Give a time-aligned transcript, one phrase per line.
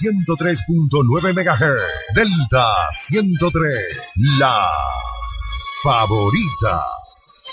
[0.00, 2.14] 103.9 MHz.
[2.14, 4.54] Delta 103, la
[5.82, 7.07] favorita.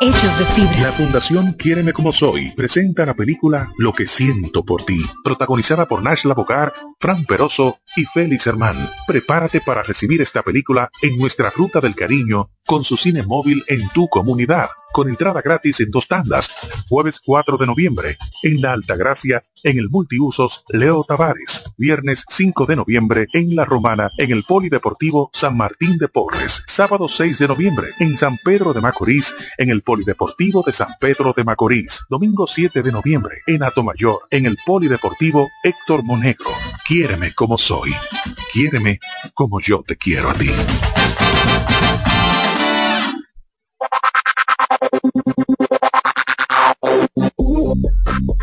[0.00, 0.50] hechos de.
[0.80, 6.02] La Fundación Quiéreme como soy presenta la película Lo que siento por ti, protagonizada por
[6.02, 8.90] Nash Bocar, Fran Peroso y Félix Hermán.
[9.06, 13.88] Prepárate para recibir esta película en nuestra ruta del cariño con su cine móvil en
[13.90, 16.50] tu comunidad, con entrada gratis en dos tandas,
[16.88, 22.76] jueves 4 de noviembre, en La Altagracia, en el Multiusos Leo Tavares, viernes 5 de
[22.76, 27.88] noviembre en La Romana, en el Polideportivo San Martín de Porres, sábado 6 de noviembre
[27.98, 32.82] en San Pedro de Macorís, en el Polideportivo de San Pedro de Macorís, domingo 7
[32.82, 36.50] de noviembre en Atomayor, en el Polideportivo Héctor Monegro.
[36.86, 37.92] Quiéreme como soy,
[38.52, 38.98] quiéreme
[39.34, 40.50] como yo te quiero a ti.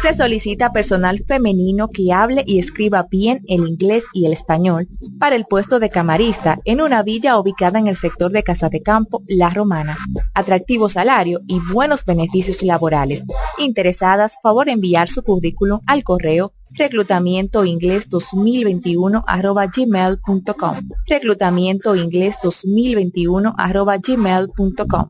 [0.01, 4.87] Se solicita personal femenino que hable y escriba bien el inglés y el español
[5.19, 8.81] para el puesto de camarista en una villa ubicada en el sector de Casa de
[8.81, 9.97] Campo, La Romana.
[10.35, 13.23] Atractivo salario y buenos beneficios laborales.
[13.57, 20.75] Interesadas, favor enviar su currículum al correo reclutamiento inglés 2021 arroba gmail.com
[21.07, 25.09] reclutamiento inglés 2021 arroba gmail.com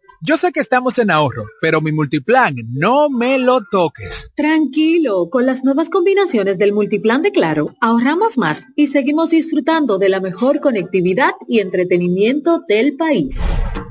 [0.23, 4.29] yo sé que estamos en ahorro, pero mi multiplan no me lo toques.
[4.35, 10.09] Tranquilo, con las nuevas combinaciones del multiplan de Claro, ahorramos más y seguimos disfrutando de
[10.09, 13.35] la mejor conectividad y entretenimiento del país.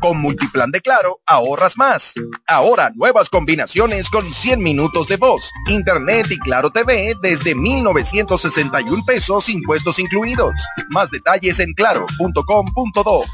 [0.01, 2.15] Con Multiplan de Claro, ahorras más.
[2.47, 9.49] Ahora nuevas combinaciones con 100 minutos de voz, internet y Claro TV desde 1,961 pesos
[9.49, 10.55] impuestos incluidos.
[10.91, 13.25] Más detalles en claro.com.do.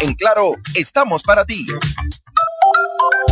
[0.00, 1.66] En Claro, estamos para ti.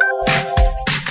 [0.00, 0.61] Thank you.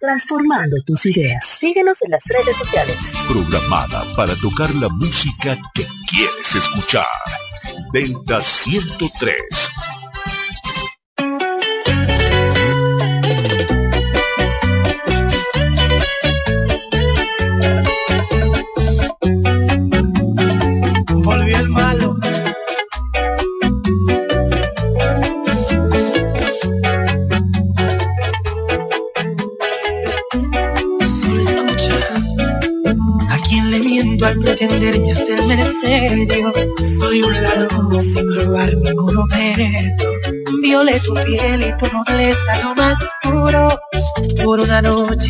[0.00, 1.44] transformando tus ideas.
[1.44, 3.12] Síguenos en las redes sociales.
[3.28, 7.06] Programada para tocar la música que quieres escuchar.
[7.92, 9.70] Delta 103.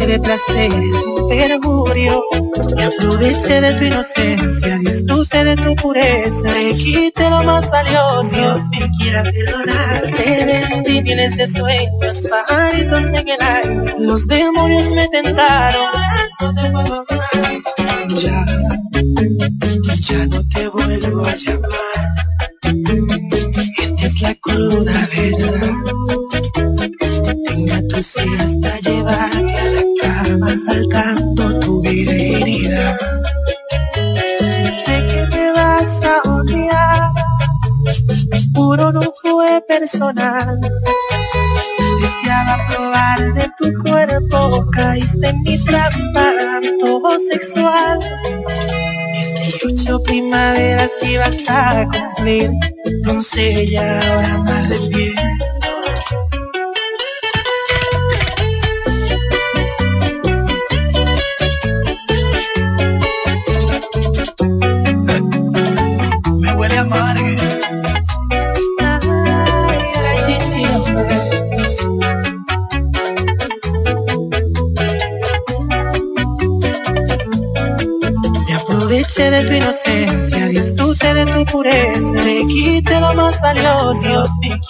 [0.09, 2.25] De placer es un perjurio.
[2.77, 6.51] Me aproveché de tu inocencia, disfrute de tu pureza,
[7.15, 8.37] te lo más valioso.
[8.37, 10.01] Dios me quiera perdonar.
[10.01, 13.95] Te vendí miles de sueños, pajaritos en el aire.
[13.99, 15.91] Los demonios me tentaron.
[52.29, 52.49] A
[53.05, 54.18] cumplir,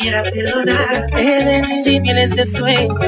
[0.09, 1.07] Dios me quiera perdonar.
[1.15, 3.08] Te vendí miles de sueños,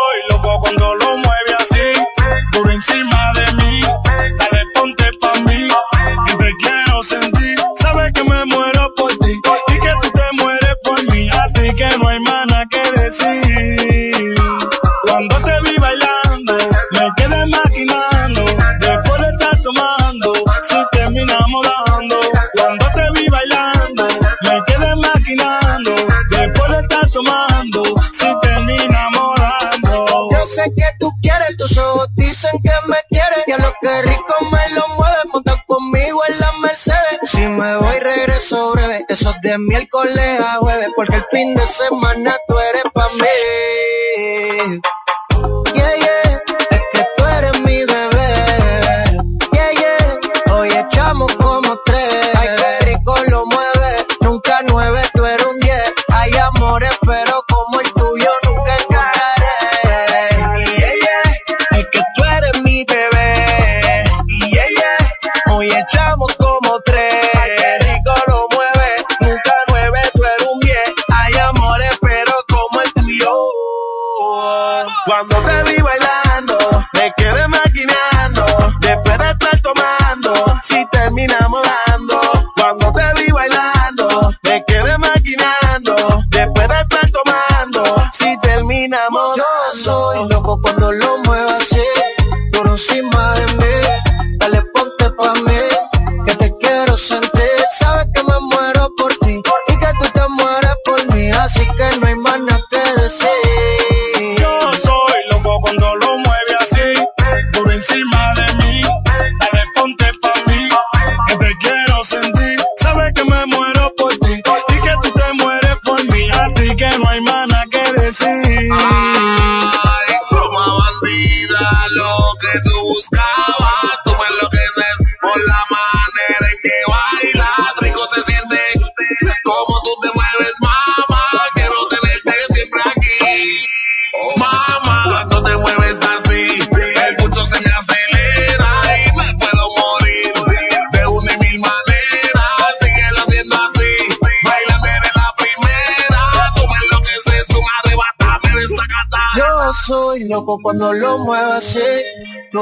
[39.59, 42.33] miércoles a jueves, porque el fin de semana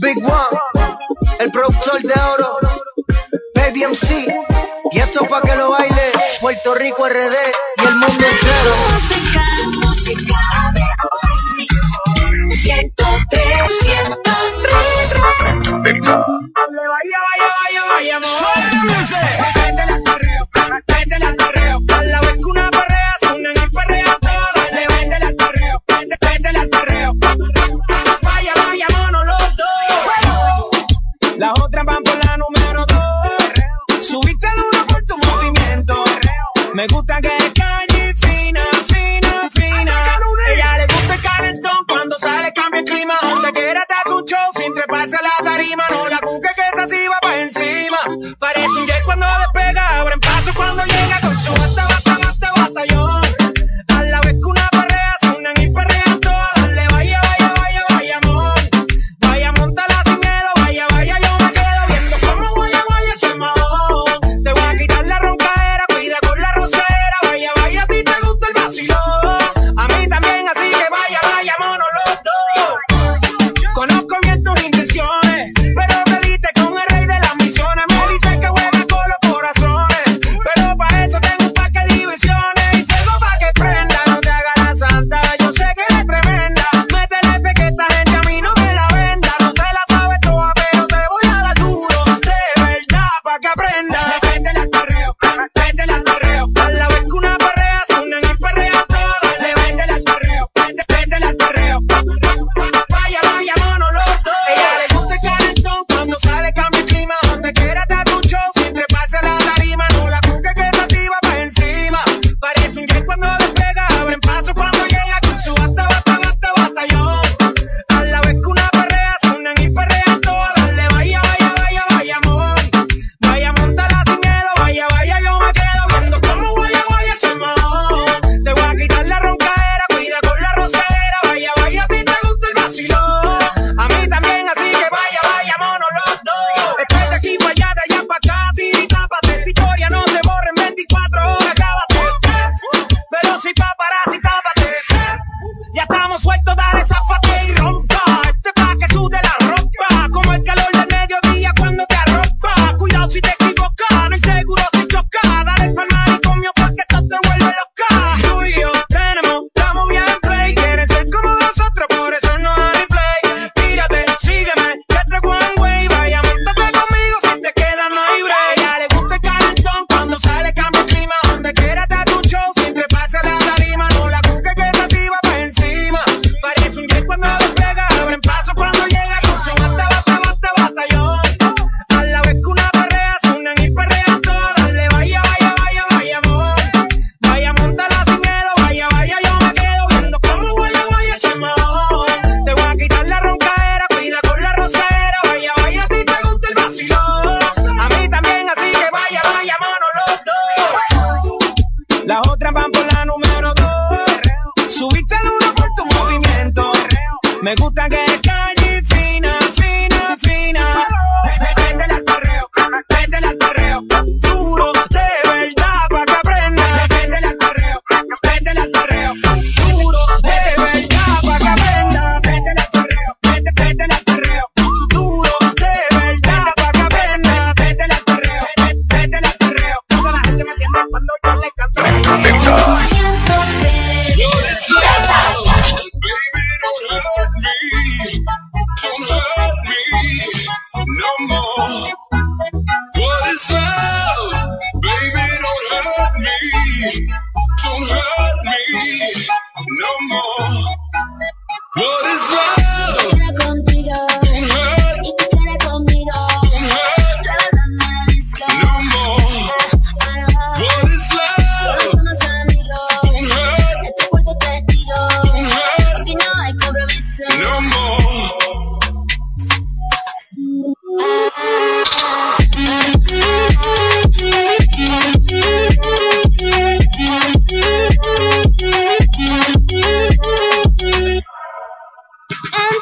[0.00, 0.58] Big One,
[1.38, 2.58] el productor de oro,
[3.54, 4.34] Baby MC,
[4.92, 7.43] y esto pa' que lo baile, Puerto Rico RD.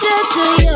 [0.00, 0.71] under you.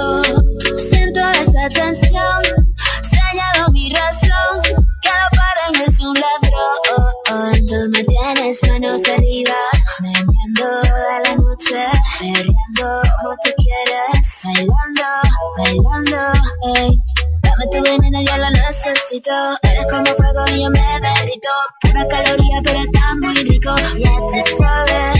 [19.16, 21.48] Eres como fuego y yo me derrito.
[21.80, 23.74] Poca caloría, pero está muy rico.
[23.96, 25.16] Ya tú sabes.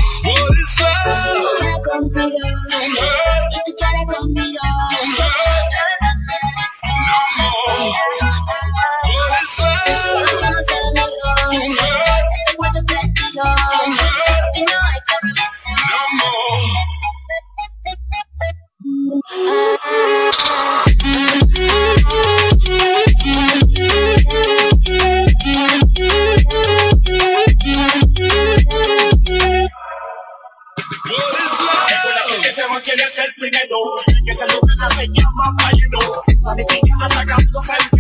[1.63, 2.37] Va contigo.
[3.53, 4.61] Y tú quieres conmigo.
[4.63, 5.29] Ah.
[5.29, 6.07] ah,
[20.39, 20.96] ah.
[32.87, 33.77] quiere ser primero.
[34.25, 36.22] Que se lo que se llama vallejo.
[36.40, 37.90] Planifican atacando al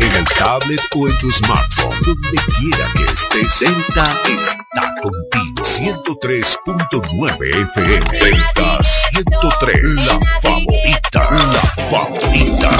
[0.00, 5.62] en el tablet o en tu smartphone, donde quiera que estés, Delta está contigo.
[5.62, 12.70] 103.9 FM, Delta 103, la favorita, la favorita.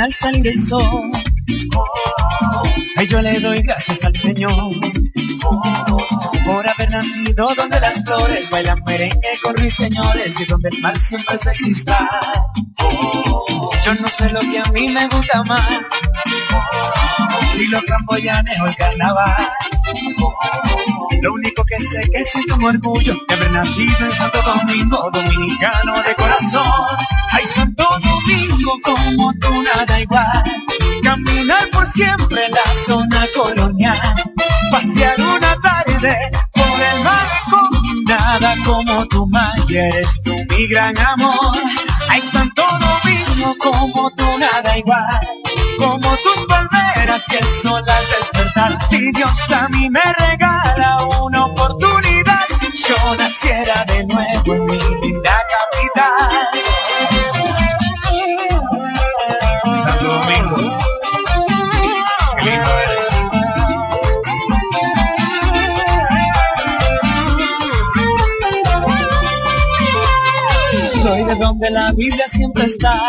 [0.00, 1.10] Al salir el sol.
[2.96, 4.70] Ay, yo le doy gracias al Señor
[6.44, 11.36] por haber nacido donde las flores bailan merengue con ruiseñores y donde el mar siempre
[11.36, 12.08] es cristal.
[13.84, 15.68] Yo no sé lo que a mí me gusta más,
[17.52, 19.48] si los camboyanes o el carnaval.
[21.22, 26.02] Lo único que sé que siento un orgullo de haber nacido en Santo Domingo, dominicano
[26.02, 26.96] de corazón.
[28.82, 30.44] Como tú nada igual.
[31.02, 34.00] Caminar por siempre en la zona colonial.
[34.70, 38.04] Pasear una tarde por el malecón.
[38.06, 39.28] Nada como tu
[39.68, 41.56] y eres tú mi gran amor.
[42.08, 45.28] Ay, Santo Domingo, como tú nada igual.
[45.78, 48.78] Como tus palmeras y el sol al despertar.
[48.88, 55.37] Si Dios a mí me regala una oportunidad, yo naciera de nuevo en mi linda
[71.08, 73.00] Soy de donde la Biblia siempre está,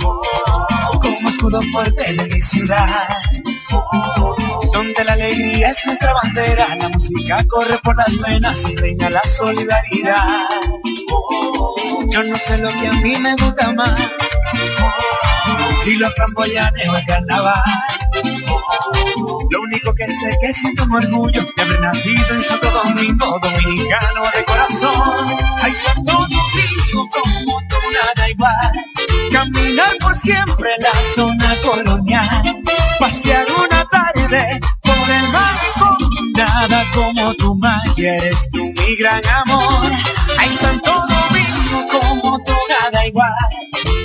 [0.00, 3.08] como escudo fuerte de mi ciudad.
[4.72, 9.20] Donde la alegría es nuestra bandera, la música corre por las venas y reina la
[9.20, 10.48] solidaridad.
[12.08, 14.00] Yo no sé lo que a mí me gusta más,
[15.84, 17.62] si los camboyanes o el carnaval.
[19.50, 24.22] Lo único que sé que siento un orgullo de haber nacido en Santo Domingo, dominicano
[24.34, 25.26] de corazón.
[25.60, 26.26] Ay, Santo
[27.10, 28.72] como tú nada igual.
[29.32, 32.62] Caminar por siempre en la zona colonial.
[32.98, 36.32] Pasear una tarde por el malecón.
[36.36, 39.90] Nada como tu magia, eres tú mi gran amor.
[40.38, 43.32] Ay, Santo Domingo, como tú nada igual.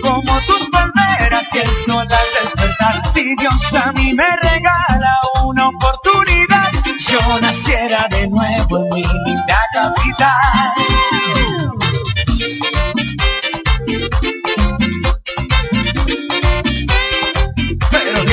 [0.01, 3.11] Como tus palmeras y el sol al despertar.
[3.13, 9.61] Si Dios a mí me regala una oportunidad, yo naciera de nuevo en mi linda
[9.73, 10.61] capital.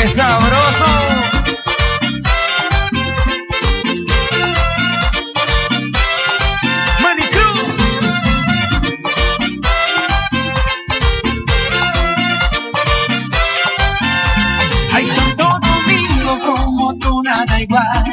[0.01, 0.85] Qué sabroso.
[7.03, 7.75] Manicruz.
[14.93, 18.05] Ay, Santo Domingo, como tú nada igual.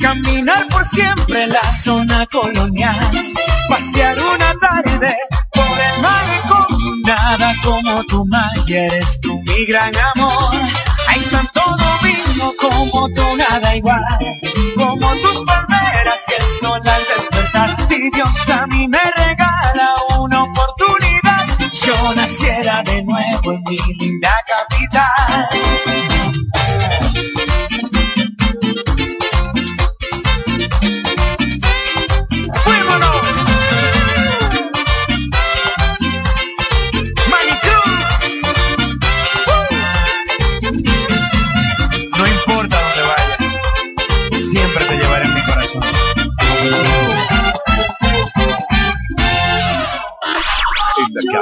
[0.00, 3.10] Caminar por siempre en la zona colonial.
[3.68, 5.16] Pasear una tarde
[5.52, 7.02] por el malecón.
[7.04, 10.85] Nada como tu magia, eres tú mi gran amor.
[11.46, 14.02] Ay, Santo Domingo, como tú nada igual.
[14.76, 17.76] Como tus palmeras y el sol al despertar.
[17.86, 24.15] Si Dios a mí me regala una oportunidad, yo naciera de nuevo en mi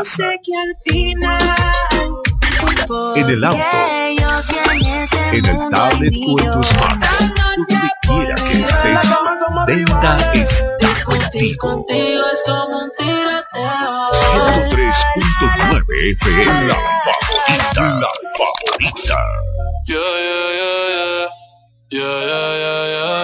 [0.05, 1.57] sé que al final
[3.17, 3.77] en el auto,
[5.33, 9.19] en el tablet o en tu smartphone, donde quiera que estés,
[9.67, 11.87] Delta está contigo.
[14.13, 19.19] 103.9 FM, la favorita, la favorita.
[19.87, 21.29] Yeah, yeah, yeah, yeah.
[21.91, 23.24] Yeah, yeah, yeah, yeah, yeah,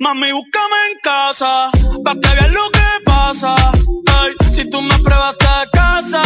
[0.00, 1.70] Mami, búscame en casa.
[2.02, 3.54] Pa' que veas lo que pasa.
[4.18, 6.22] Ay, si tú me pruebas te casa.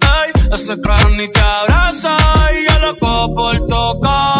[0.00, 2.16] Ay, ese claro ni te abraza.
[2.54, 4.37] Y yo lo loco por tocarte,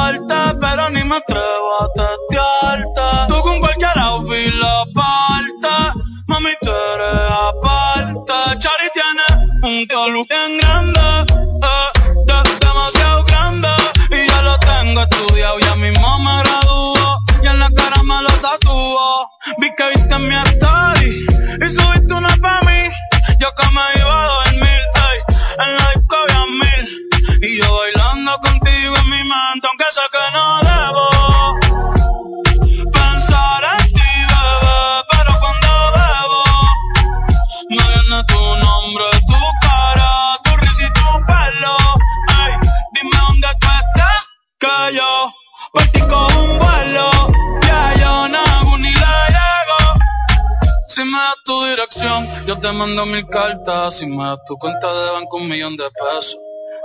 [52.78, 53.98] mando mil cartas.
[53.98, 56.38] Si me das tu cuenta de banco, un millón de pesos.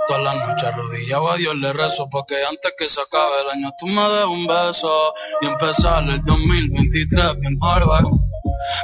[0.08, 3.70] Todas las noches arrodillado a Dios le rezo Porque antes que se acabe el año
[3.78, 8.10] tú me des un beso Y empezar el 2023 bien bárbaro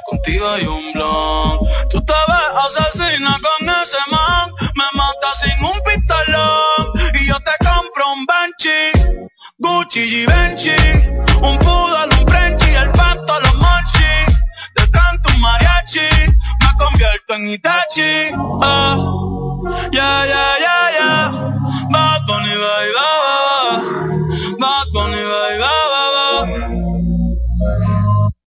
[0.06, 5.80] Contigo hay un blon Tú te ves asesina con ese man Me mata sin un
[5.84, 9.26] pistolón Y yo te compro un Benchi
[9.58, 10.76] Gucci y Benchi
[11.42, 13.49] Un poodle, un Frenchy El pato,
[17.00, 18.12] Me convierto en Itachi.
[18.62, 18.96] Ah,
[19.92, 21.32] yeah, yeah, yeah, yeah.
[21.90, 23.58] Bad Bunny, baby, ba, ba, ba.
[24.60, 26.26] Bad Bunny, baby, ba, ba, ba.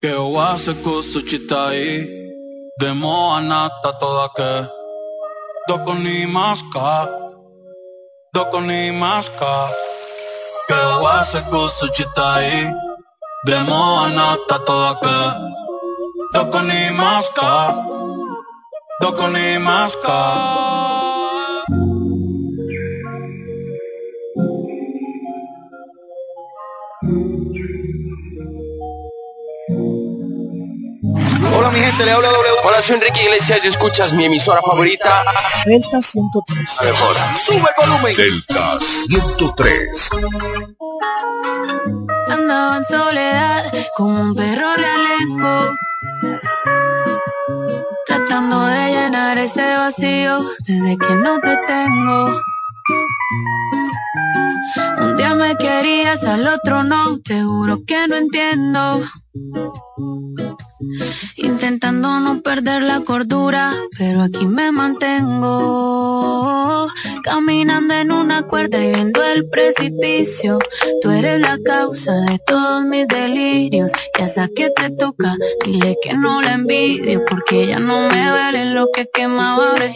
[0.02, 2.08] Que wase kusuchitai
[2.78, 4.68] Demo anata toda que.
[5.68, 7.08] Doko ni maska
[8.34, 9.70] Doko ni maska
[10.66, 12.72] Que wase kusuchitai
[13.44, 15.18] Demo anata toda que.
[16.34, 17.99] Doko ni maska
[19.00, 20.16] Doko ni maska
[31.56, 32.50] Hola mi gente, le habla W.
[32.64, 35.24] Hola, soy Enrique Iglesias y escuchas mi emisora favorita.
[35.64, 36.78] Delta 103.
[36.82, 37.16] La mejor.
[37.36, 38.16] Sube el volumen.
[38.16, 40.10] Delta 103.
[42.28, 45.74] Andaba en soledad como un perro realengo
[48.30, 52.30] Tratando de llenar ese vacío desde que no te tengo
[55.00, 59.00] Un día me querías, al otro no, te juro que no entiendo
[61.36, 66.10] Intentando no perder la cordura, pero aquí me mantengo.
[67.22, 70.58] Caminando en una cuerda y viendo el precipicio.
[71.02, 73.92] Tú eres la causa de todos mis delirios.
[74.18, 78.74] Ya esa que te toca, dile que no la envidio, porque ya no me duele
[78.74, 79.86] lo que quemaba ahora.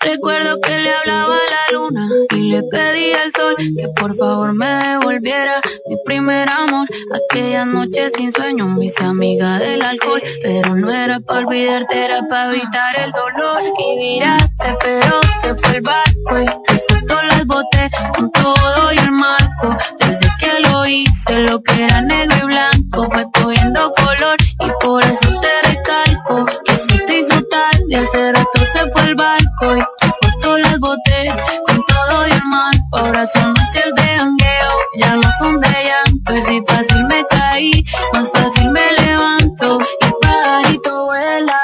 [0.00, 4.52] Recuerdo que le hablaba a la luna y le pedí al sol que por favor
[4.52, 6.86] me devolviera mi primer amor.
[7.14, 12.50] Aquella noche sin sueño, mis amigas del alcohol, pero no era para olvidarte, era para
[12.52, 13.62] evitar el dolor.
[13.78, 18.98] Y viraste, pero se fue el barco y te soltó las botes con todo y
[18.98, 19.76] el marco.
[19.98, 25.02] Desde que lo hice, lo que era negro y blanco fue cogiendo color y por
[25.04, 29.80] eso te recalco que se te hizo tarde, hace rato se fue el barco y
[29.98, 31.32] te soltó las botes
[31.66, 32.79] con todo y el marco.
[32.92, 37.84] Ahora son noches de jangueo, ya no son de llanto y si fácil me caí,
[38.12, 41.60] más fácil me levanto y pajarito vuela,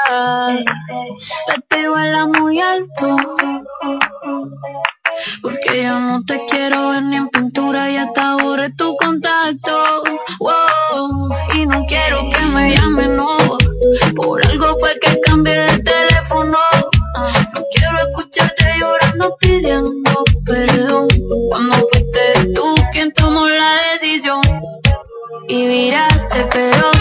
[1.47, 3.17] vete vuela muy alto.
[5.41, 10.03] Porque yo no te quiero ver ni en pintura y hasta borré tu contacto.
[10.39, 13.37] Wow, y no quiero que me llamen, no.
[14.15, 16.57] Por algo fue que cambié el teléfono.
[25.49, 26.96] Y viraste, pero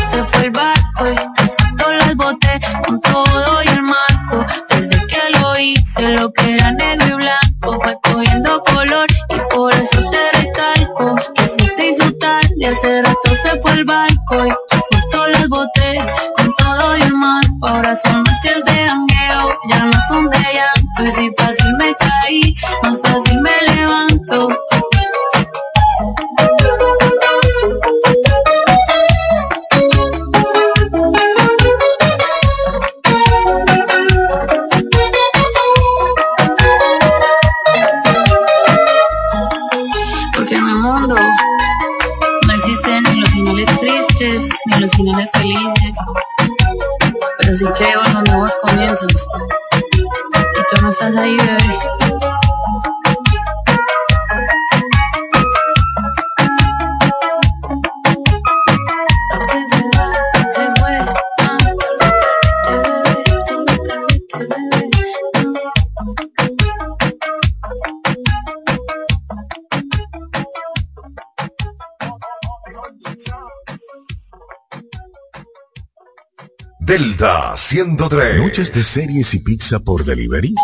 [77.68, 78.38] 103.
[78.38, 80.54] Noches de series y pizza por delivery.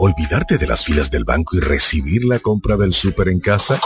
[0.00, 3.78] Olvidarte de las filas del banco y recibir la compra del súper en casa.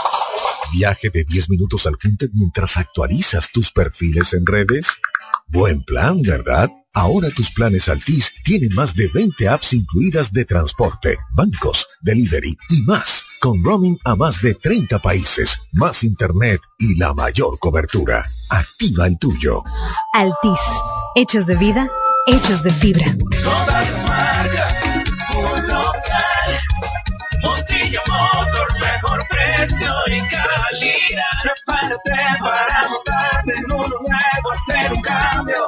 [0.71, 4.95] Viaje de 10 minutos al punto mientras actualizas tus perfiles en redes.
[5.47, 6.71] Buen plan, ¿verdad?
[6.93, 12.81] Ahora tus planes Altis tienen más de 20 apps incluidas de transporte, bancos, delivery y
[12.83, 18.25] más, con roaming a más de 30 países, más internet y la mayor cobertura.
[18.49, 19.63] Activa el tuyo.
[20.13, 20.61] Altis,
[21.15, 21.89] hechos de vida,
[22.27, 23.05] hechos de fibra.
[23.43, 24.83] Todas marcas,
[25.35, 26.59] un local.
[27.41, 31.23] Montilla Motor, mejor precio y calidad.
[31.43, 35.67] Prepárate para montarte en uno nuevo, hacer un cambio.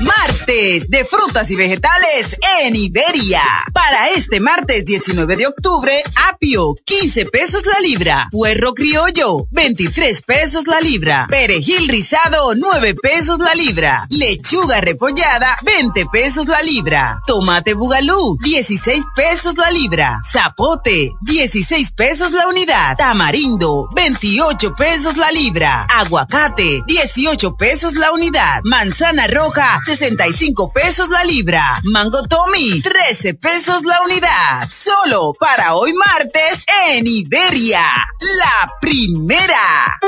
[0.00, 3.40] Martes de frutas y vegetales en Iberia.
[3.72, 8.28] Para este martes 19 de octubre, apio, 15 pesos la libra.
[8.32, 11.26] Puerro criollo, 23 pesos la libra.
[11.30, 14.06] Perejil rizado, 9 pesos la libra.
[14.10, 17.20] Lechuga repollada, 20 pesos la libra.
[17.26, 20.20] Tomate bugalú, 16 pesos la libra.
[20.24, 22.96] Zapote, 16 pesos la unidad.
[22.96, 25.86] Tamarindo, 28 pesos la libra.
[25.94, 28.60] Aguacate, 18 pesos la unidad.
[28.64, 31.80] Manzana roja, 65 pesos la libra.
[31.84, 34.68] Mango Tommy, 13 pesos la unidad.
[34.70, 37.82] Solo para hoy martes en Iberia.
[38.20, 40.00] La primera.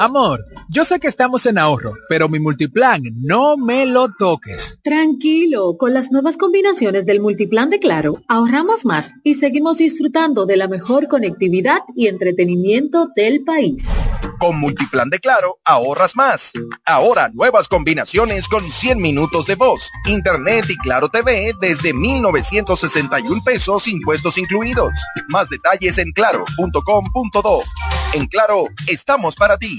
[0.00, 4.78] Amor, yo sé que estamos en ahorro, pero mi multiplan no me lo toques.
[4.84, 10.56] Tranquilo, con las nuevas combinaciones del multiplan de Claro, ahorramos más y seguimos disfrutando de
[10.56, 13.84] la mejor conectividad y entretenimiento del país.
[14.38, 16.52] Con Multiplan de Claro, ahorras más.
[16.84, 23.88] Ahora nuevas combinaciones con 100 minutos de voz, internet y Claro TV desde 1961 pesos
[23.88, 24.92] impuestos incluidos.
[25.28, 27.62] Más detalles en claro.com.do.
[28.14, 29.78] En Claro, estamos para ti.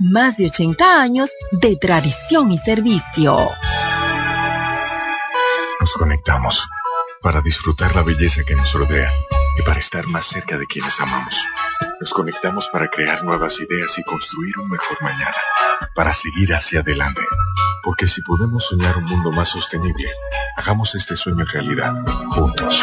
[0.00, 3.50] más de 80 años de tradición y servicio.
[5.78, 6.66] Nos conectamos
[7.20, 9.10] para disfrutar la belleza que nos rodea
[9.58, 11.36] y para estar más cerca de quienes amamos.
[12.00, 15.36] Nos conectamos para crear nuevas ideas y construir un mejor mañana,
[15.94, 17.22] para seguir hacia adelante.
[17.84, 20.10] Porque si podemos soñar un mundo más sostenible,
[20.56, 21.94] hagamos este sueño realidad,
[22.30, 22.82] juntos.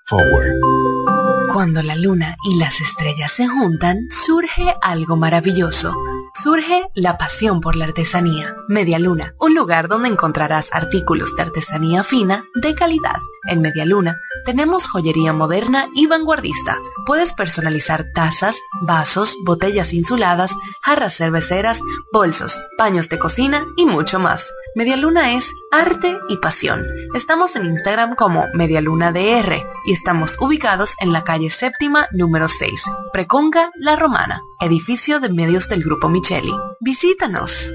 [1.53, 5.95] Cuando la luna y las estrellas se juntan, surge algo maravilloso.
[6.33, 8.55] Surge la pasión por la artesanía.
[8.69, 13.17] Media Luna, un lugar donde encontrarás artículos de artesanía fina de calidad.
[13.49, 16.79] En Media Luna tenemos joyería moderna y vanguardista.
[17.05, 21.81] Puedes personalizar tazas, vasos, botellas insuladas, jarras cerveceras,
[22.13, 24.51] bolsos, paños de cocina y mucho más.
[24.73, 26.85] Media Luna es arte y pasión.
[27.13, 32.85] Estamos en Instagram como Medialuna DR y estamos ubicados en la calle séptima número 6,
[33.13, 36.51] Preconga La Romana, edificio de medios del Grupo Micheli.
[36.79, 37.69] Visítanos.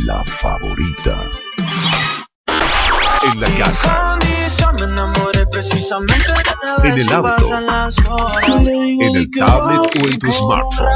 [0.06, 1.22] La favorita.
[3.22, 4.18] En la casa.
[6.84, 7.46] En el auto.
[8.46, 10.88] En el tablet o en tu smartphone.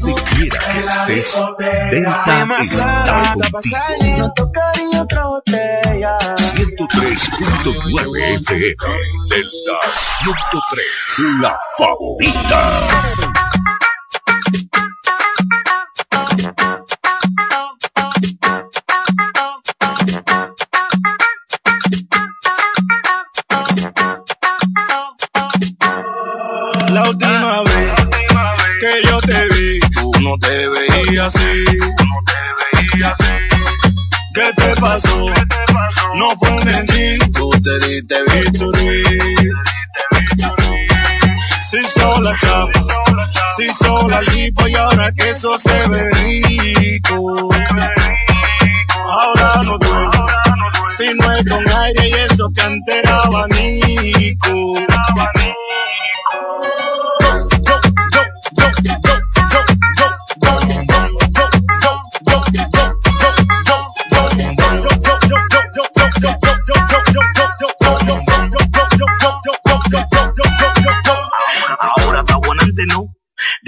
[0.00, 1.42] Donde quiera que estés,
[1.90, 4.32] Delta está contigo.
[6.36, 9.28] 103.9 FM.
[9.28, 10.86] Delta 103.
[11.40, 12.58] La favorita.
[30.32, 31.64] Tú no te veías así.
[34.34, 35.26] ¿Qué te pasó?
[36.14, 39.04] No fue mentir, tú te diste victory.
[41.70, 42.84] Si sola chapa,
[43.56, 47.50] si sola lipo y ahora que eso se ve rico.
[49.10, 50.18] Ahora no duele,
[50.96, 54.72] si no es con aire y eso que antes era abanico.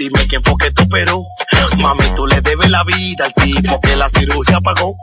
[0.05, 1.25] Dime quién fue que te operó.
[1.81, 4.95] Mami, tú le debes la vida al tipo que la cirugía pagó.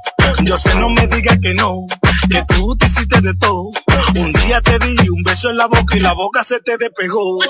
[0.44, 1.86] Yo sé, no me digas que no,
[2.30, 3.72] que tú te hiciste de todo.
[4.14, 7.40] Un día te di un beso en la boca y la boca se te despegó.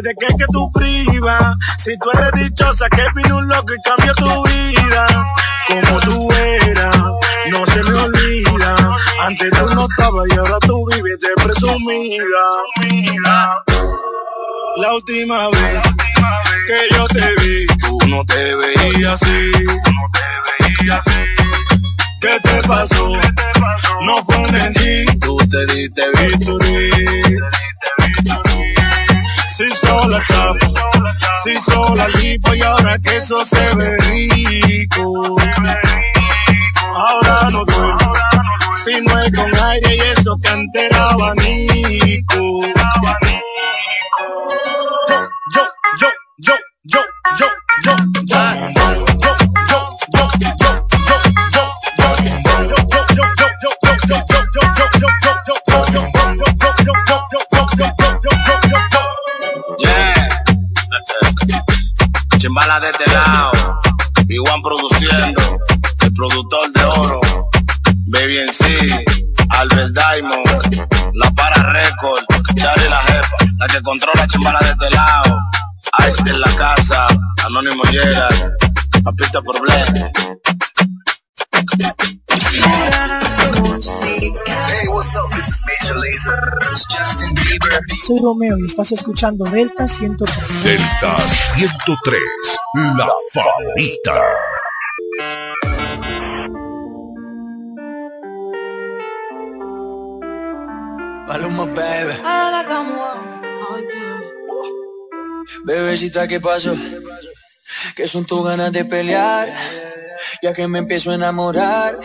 [0.00, 1.56] De qué que tú privas.
[1.78, 5.34] Si tú eres dichosa, que vino un loco y cambió tu vida.
[5.68, 6.96] Como tú eras,
[7.50, 8.76] no se me olvida.
[9.20, 12.44] Antes tú no estabas y ahora tú vives de presumida.
[14.76, 15.82] La última vez
[16.66, 19.50] que yo te vi, tú no te veías así.
[22.20, 23.12] ¿Qué te pasó?
[24.02, 26.90] No fue mentir, tú te diste victory.
[30.12, 30.68] Sola chapa,
[31.42, 35.36] si sola lipo y ahora que eso se ve rico.
[36.94, 38.04] Ahora no duele,
[38.84, 42.60] si no es con aire y eso que antes era abanico.
[45.54, 46.08] Yo, yo,
[46.40, 46.54] yo,
[46.84, 47.00] yo,
[47.38, 47.46] yo,
[47.84, 47.96] yo,
[48.26, 48.81] yo,
[62.72, 63.52] Chimbala de este lado.
[64.24, 65.58] B1 produciendo.
[66.00, 67.20] El productor de oro.
[68.06, 68.88] Baby en sí.
[69.50, 70.88] Albert Diamond.
[71.14, 72.24] La para record.
[72.54, 73.36] Charlie la jefa.
[73.58, 75.38] La que controla chimbala de este lado.
[76.08, 77.06] Ice en la casa.
[77.44, 78.28] Anónimo llega.
[79.04, 80.10] Papita problema.
[84.46, 84.88] Hey?
[88.06, 90.64] Soy Romeo y estás escuchando Delta 103.
[90.64, 92.20] Delta 103.
[92.96, 94.20] La favorita.
[101.28, 102.14] Maluma, baby.
[105.64, 106.74] Bebecita, ¿qué pasó?
[107.94, 109.52] Que son tus ganas de pelear,
[110.42, 111.98] ya que me empiezo a enamorar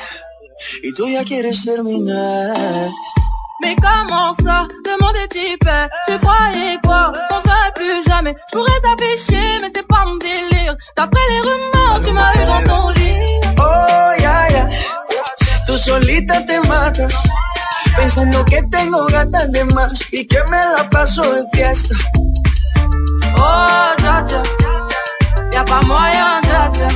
[0.82, 2.92] y tú ya quieres terminar.
[3.64, 5.70] Mais comment ça, demande des types
[6.08, 7.12] Tu croyais quoi?
[7.30, 12.02] Qu'on serait plus jamais Je pourrais t'afficher mais c'est pas mon délire D'après les rumeurs
[12.04, 13.18] tu m'as eu dans ton lit
[13.60, 14.68] Oh, yeah, yeah.
[15.78, 17.14] solita te matas.
[17.96, 21.96] Pensando que tengo gatas de más y que me la paso de fiesta.
[23.36, 24.42] Oh, dja dja,
[25.52, 26.88] y'a pas moyen, dja dja.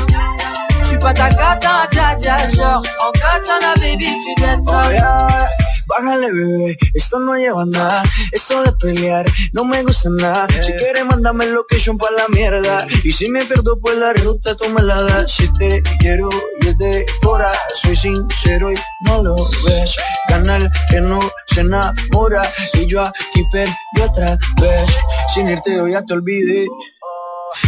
[0.83, 5.47] J'suis pas ta gata, dja dja, genre, en katana, baby, tu dettes Oh, yeah.
[5.91, 8.03] Bájale, bebé, esto no lleva nada.
[8.31, 10.47] Esto de pelear no me gusta nada.
[10.61, 12.87] Si quieres, mándame location pa' la mierda.
[13.03, 15.33] Y si me pierdo por la ruta, tú me la das.
[15.33, 16.29] Si te quiero
[16.61, 18.75] y es de cora, soy sincero y
[19.05, 19.97] no lo ves.
[20.29, 22.49] Canal que no se enamora.
[22.75, 24.89] Y yo aquí perdí otra vez.
[25.33, 26.67] Sin irte, yo ya te olvidé.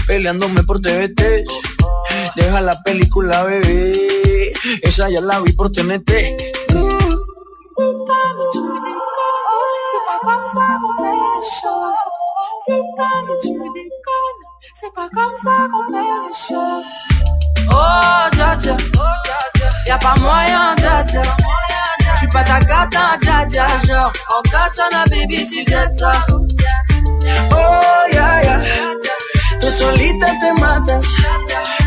[0.08, 1.44] Peleándome por TVT.
[2.38, 4.54] Deja la película, bebé.
[4.82, 6.53] Esa ya la vi por TNT.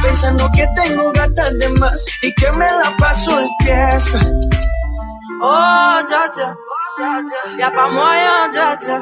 [0.03, 4.21] Pensando que tengo gatas de más y que me la paso de fiesta.
[5.43, 6.57] Oh, dja
[7.59, 9.01] y'a pas moyen, dja dja.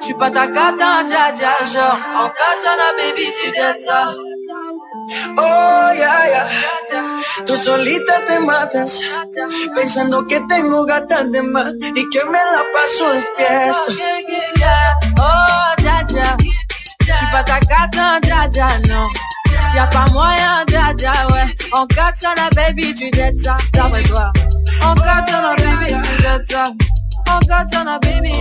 [0.00, 3.88] J'suis pas ta gata, dja dja, genre, en katana, baby, tu dettes.
[5.36, 6.46] Oh, ya, ya.
[7.44, 9.00] Tú solita te matas.
[9.74, 13.92] Pensando que tengo gatas de más y que me la paso de fiesta.
[15.18, 16.36] Oh, dja dja,
[17.00, 17.58] j'suis pas ta
[18.48, 19.08] dja, non.
[19.74, 21.56] Y'a pas moyen, dja dja, ouais.
[21.72, 24.32] En katana, baby, tu dettes ça, d'après toi.
[24.82, 26.72] En katana, baby, tu dettes ça.
[27.28, 28.32] En katana, baby.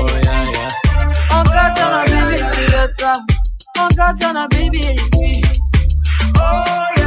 [1.32, 3.22] En katana, baby, tu dettes ça.
[3.80, 4.96] En katana, baby.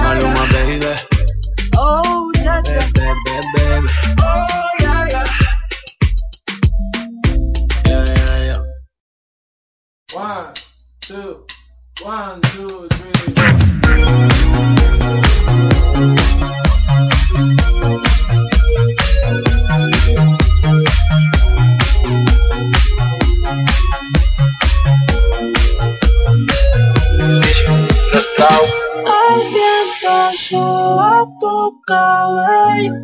[0.03, 0.87] Maluma, baby.
[1.79, 2.81] Oh, dja dja.
[2.95, 3.89] Baby, baby.
[4.21, 4.47] Oh,
[4.81, 5.25] yeah, yeah.
[7.87, 8.63] Yeah, yeah, yeah.
[10.15, 10.47] One,
[11.01, 11.45] two,
[12.05, 13.33] one, two, three.
[28.51, 32.95] El viento soba tu cabello.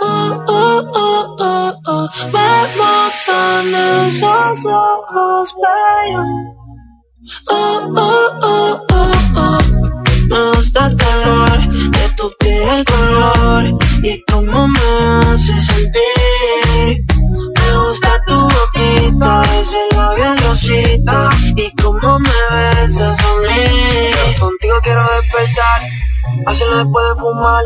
[0.00, 2.08] Oh, oh, oh, oh, oh.
[2.32, 3.74] Me matan
[4.06, 6.28] esos ojos bellos.
[7.48, 9.58] Oh, oh, oh, oh, oh.
[10.28, 13.64] Me gusta el calor de tu piel color
[14.02, 14.80] y cómo me
[15.32, 17.04] hace sentir.
[17.56, 19.87] Me gusta tu boquita, ese
[21.56, 24.34] y cómo me besas a mí.
[24.38, 25.82] Contigo quiero despertar,
[26.46, 27.64] hacerlo después de fumar.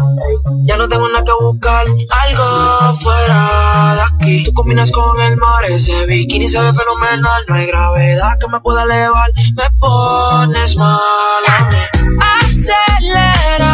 [0.65, 4.45] Ya no tengo nada que buscar, algo fuera de aquí.
[4.45, 7.43] Tú combinas con el mar, ese bikini se ve fenomenal.
[7.49, 10.99] No hay gravedad que me pueda elevar, me pones mal
[11.49, 11.79] a mí.
[12.41, 13.72] Aceleras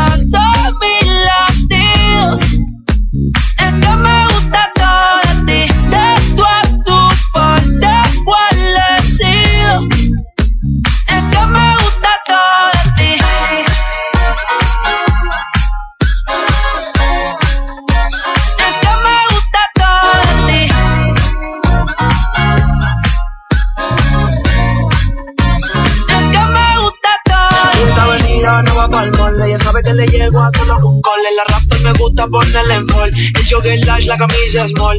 [29.79, 31.29] sabe que le llego a todos con cole.
[31.37, 33.13] La raptor me gusta ponerle en fall.
[33.15, 34.99] El jogger lash, la camisa small.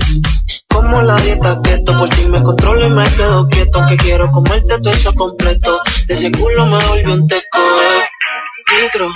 [0.68, 3.86] Como la dieta keto, por ti me controlo y me quedo quieto.
[3.88, 5.80] Que quiero comerte todo eso completo.
[6.08, 7.58] De ese culo me volvió un teco.
[7.58, 8.82] eh.
[8.82, 9.12] Micro,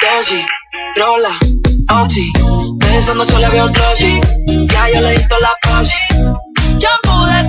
[0.00, 0.44] dosis,
[0.96, 1.30] rola,
[2.02, 2.32] oxi.
[2.78, 4.20] Pensando solo veo glossy.
[4.66, 5.94] Ya yo le di toda la posi.
[6.78, 7.48] De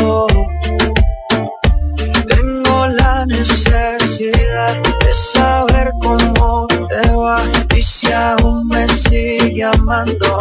[9.61, 10.37] Sigue amando.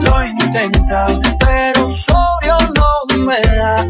[0.00, 1.06] Lo intenta,
[1.38, 3.86] pero sobrio no me da.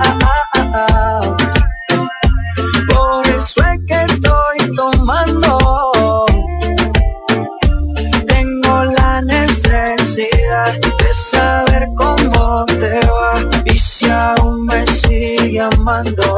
[2.89, 6.27] Por eso es que estoy tomando.
[8.27, 16.37] Tengo la necesidad de saber cómo te va y si aún me sigue amando.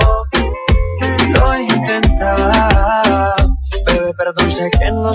[1.30, 3.34] Lo intenta,
[3.86, 5.14] bebé, perdón, sé que no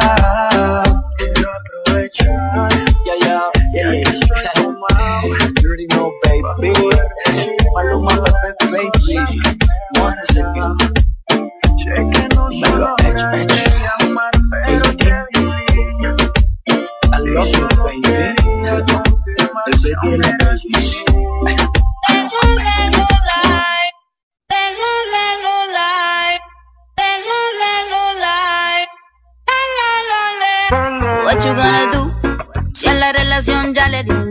[31.23, 32.11] What you gonna do?
[32.73, 34.30] Si a la relación ya le di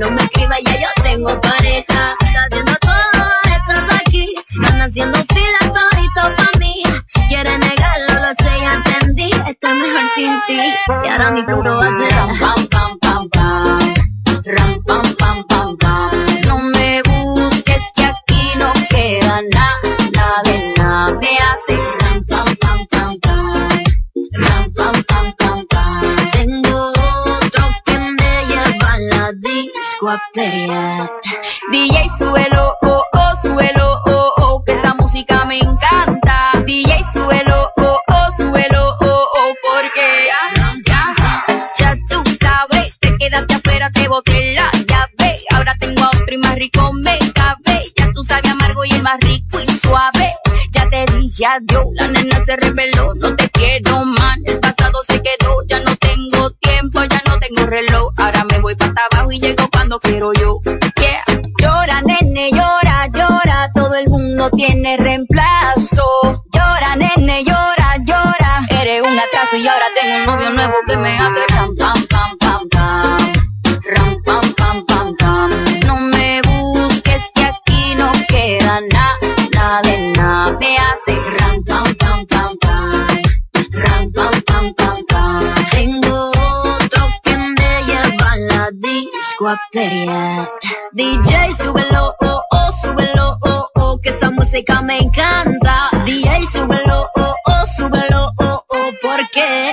[0.00, 2.16] No me escriba, ya yo tengo pareja.
[2.20, 4.34] Está haciendo todo esto aquí.
[4.36, 6.82] Están haciendo fila todito pa' mí.
[7.28, 9.30] Quiere negarlo, lo sé, ya entendí.
[9.46, 10.60] Estoy mejor sin ti.
[11.04, 12.99] Y ahora mi puro va a ser pam, pam.
[31.70, 36.52] DJ suelo, oh, oh, suelo, oh, oh, que esta música me encanta.
[36.64, 40.30] DJ suelo, oh, oh, suelo, oh, oh, porque
[40.86, 41.14] ya,
[41.78, 45.38] ya, tú sabes, te quedaste afuera, te boté la llave.
[45.50, 47.92] Ahora tengo a otro y más rico me cabe.
[47.94, 50.32] Ya tú sabes amargo y el más rico y suave.
[50.72, 54.38] Ya te dije adiós, la nena se reveló, no te quiero más
[57.50, 58.12] tengo reloj.
[58.16, 60.60] Ahora me voy para abajo y llego cuando quiero yo.
[61.58, 63.70] Llora, nene, llora, llora.
[63.74, 66.44] Todo el mundo tiene reemplazo.
[66.52, 68.66] Llora, nene, llora, llora.
[68.70, 72.39] Eres un atraso y ahora tengo un novio nuevo que me hace pam, pam, pam.
[90.92, 95.88] DJ, súbelo, oh, oh, súbelo, oh, oh, que esa música me encanta.
[96.04, 99.72] DJ, súbelo, oh, oh, súbelo, oh, oh, porque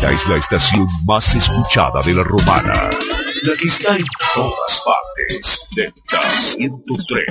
[0.00, 2.88] Esta es la estación más escuchada de la romana,
[3.42, 5.58] la que está en todas partes.
[5.74, 7.26] Delta 103,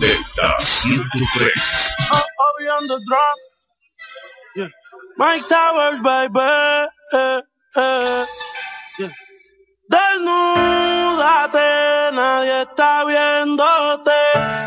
[0.00, 1.92] Delta 103.
[2.10, 3.38] Oh, oh, on the drop.
[4.56, 4.70] Yeah.
[5.18, 6.40] Mike Towers, baby.
[7.12, 7.42] Eh,
[8.98, 9.14] yeah.
[9.88, 11.68] Desnúdate,
[12.12, 14.10] nadie está viéndote.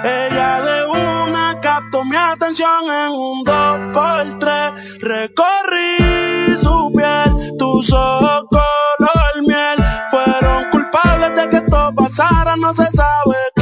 [0.06, 7.92] Ella de una captó mi atención en un 2 por 3 Recorrí su piel tus
[7.94, 9.78] ojos color miel.
[10.10, 13.53] Fueron culpables de que esto pasara, no se sabe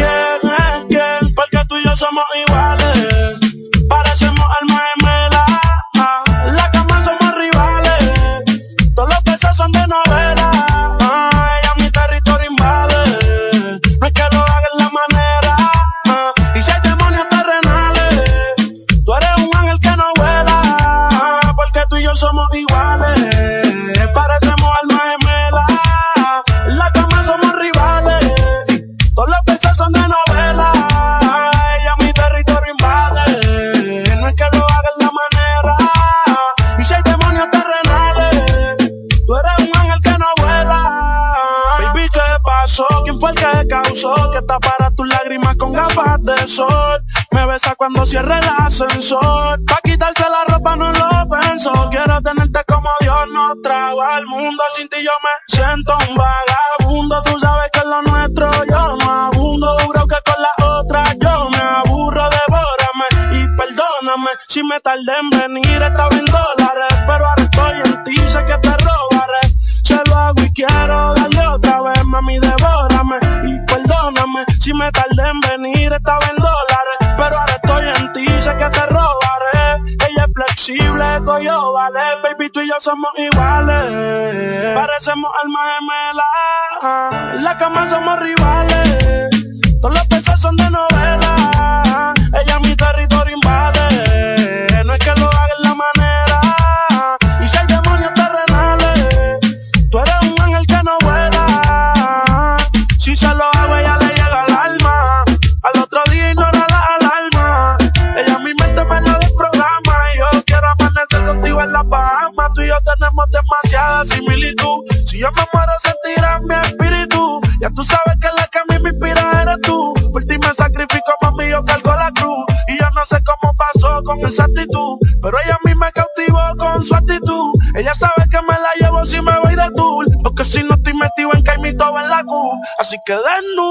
[132.92, 133.71] música, danos.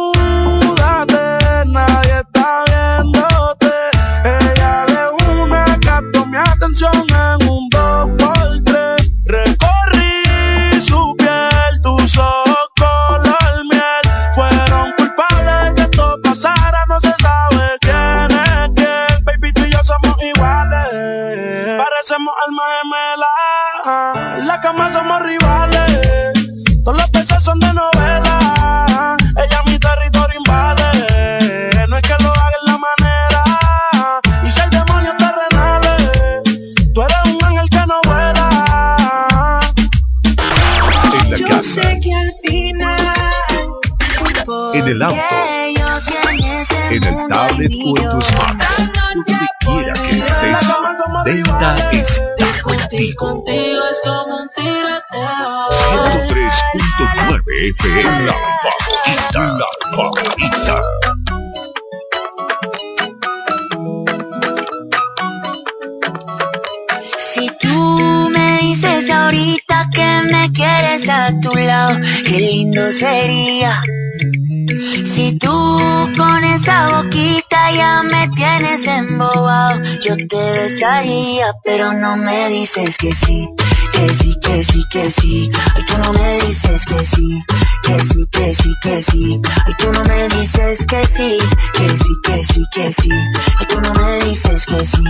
[80.29, 83.49] Te besaría, pero no me dices que sí,
[83.93, 85.51] que sí, que sí, que sí.
[85.75, 87.45] Ay, tú no me dices que sí,
[87.83, 89.41] que sí, que sí, que sí.
[89.67, 91.39] Ay, tú no me dices que sí,
[91.75, 93.11] que sí, que sí, que sí.
[93.59, 95.05] Ay, tú no me dices que sí,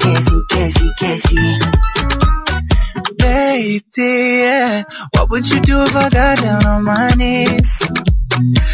[0.00, 1.58] que sí, que sí, que sí.
[3.18, 4.84] Baby, yeah.
[5.12, 7.82] What would you do if I got down on my knees?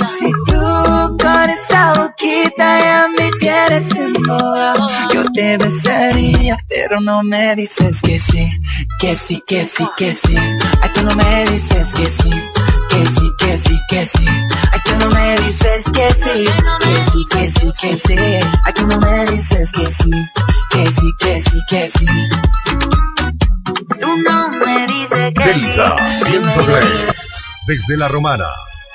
[0.04, 7.54] Si tú con esa boquita ya me quieres embobado, yo te besaría, pero no me
[7.56, 8.50] dices que sí,
[8.98, 10.36] que sí, que sí, que sí.
[10.36, 12.30] Ay, tú no me dices que sí,
[12.88, 14.24] que sí, que sí, que sí.
[14.72, 16.44] Ay, tú no me dices que sí,
[16.80, 18.16] que sí, que sí, que sí.
[18.64, 20.10] Ay, tú no me dices que sí,
[20.70, 22.06] que sí, que sí, que sí.
[24.00, 26.32] Tú no me dices que Delta sí.
[26.32, 26.84] 103.
[27.66, 28.48] Desde La Romana,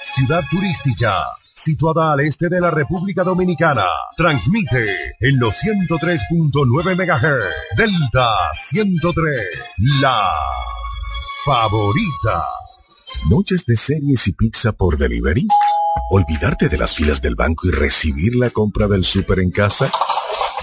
[0.03, 1.13] ciudad turística,
[1.53, 3.85] situada al este de la República Dominicana.
[4.17, 7.77] Transmite en los 103.9 MHz.
[7.77, 9.35] Delta 103.
[10.01, 10.23] La
[11.45, 12.45] favorita.
[13.29, 15.47] Noches de series y pizza por delivery.
[16.09, 19.91] Olvidarte de las filas del banco y recibir la compra del súper en casa.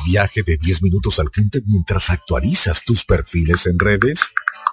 [0.07, 4.31] Viaje de 10 minutos al punto mientras actualizas tus perfiles en redes.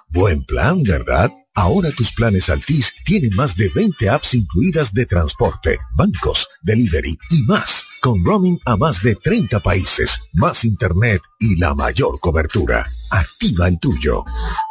[0.08, 1.30] Buen plan, ¿verdad?
[1.54, 7.42] Ahora tus planes Altis tienen más de 20 apps incluidas de transporte, bancos, delivery y
[7.42, 12.86] más, con roaming a más de 30 países, más internet y la mayor cobertura.
[13.10, 14.24] Activa el tuyo.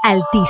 [0.04, 0.50] Altis.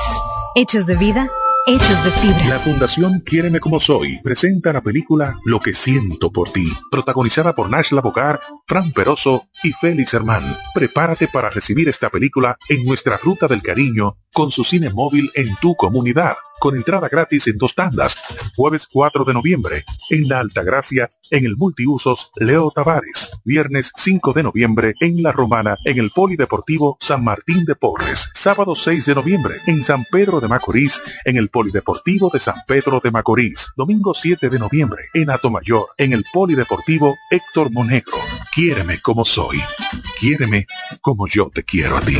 [0.55, 1.29] Hechos de vida,
[1.67, 2.45] hechos de fibra.
[2.47, 7.69] La Fundación Quiéreme como soy presenta la película Lo que siento por ti, protagonizada por
[7.69, 10.57] Nash Bocar, Fran Peroso y Félix Hermán.
[10.73, 15.55] Prepárate para recibir esta película en nuestra Ruta del Cariño con su cine móvil en
[15.55, 18.17] tu comunidad, con entrada gratis en dos tandas,
[18.55, 24.43] jueves 4 de noviembre, en La Altagracia, en el Multiusos Leo Tavares, viernes 5 de
[24.43, 29.55] noviembre, en La Romana, en el Polideportivo San Martín de Porres, sábado 6 de noviembre,
[29.65, 34.51] en San Pedro de Macorís, en el Polideportivo de San Pedro de Macorís, domingo 7
[34.51, 38.19] de noviembre, en Atomayor, en el Polideportivo Héctor Monegro.
[38.53, 39.59] Quiéreme como soy.
[40.19, 40.67] Quiéreme
[41.01, 42.19] como yo te quiero a ti.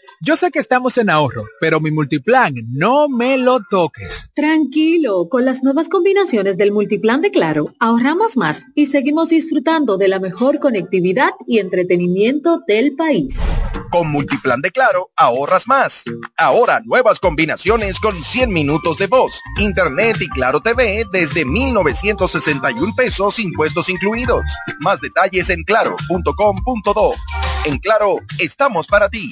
[0.23, 4.29] yo sé que estamos en ahorro, pero mi multiplan no me lo toques.
[4.35, 10.07] Tranquilo, con las nuevas combinaciones del multiplan de Claro, ahorramos más y seguimos disfrutando de
[10.07, 13.35] la mejor conectividad y entretenimiento del país.
[13.89, 16.03] Con Multiplan de Claro, ahorras más.
[16.37, 23.39] Ahora nuevas combinaciones con 100 minutos de voz, internet y Claro TV desde 1961 pesos
[23.39, 24.45] impuestos incluidos.
[24.81, 27.13] Más detalles en claro.com.do.
[27.65, 29.31] En Claro, estamos para ti.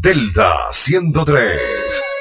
[0.00, 2.13] Delta 103.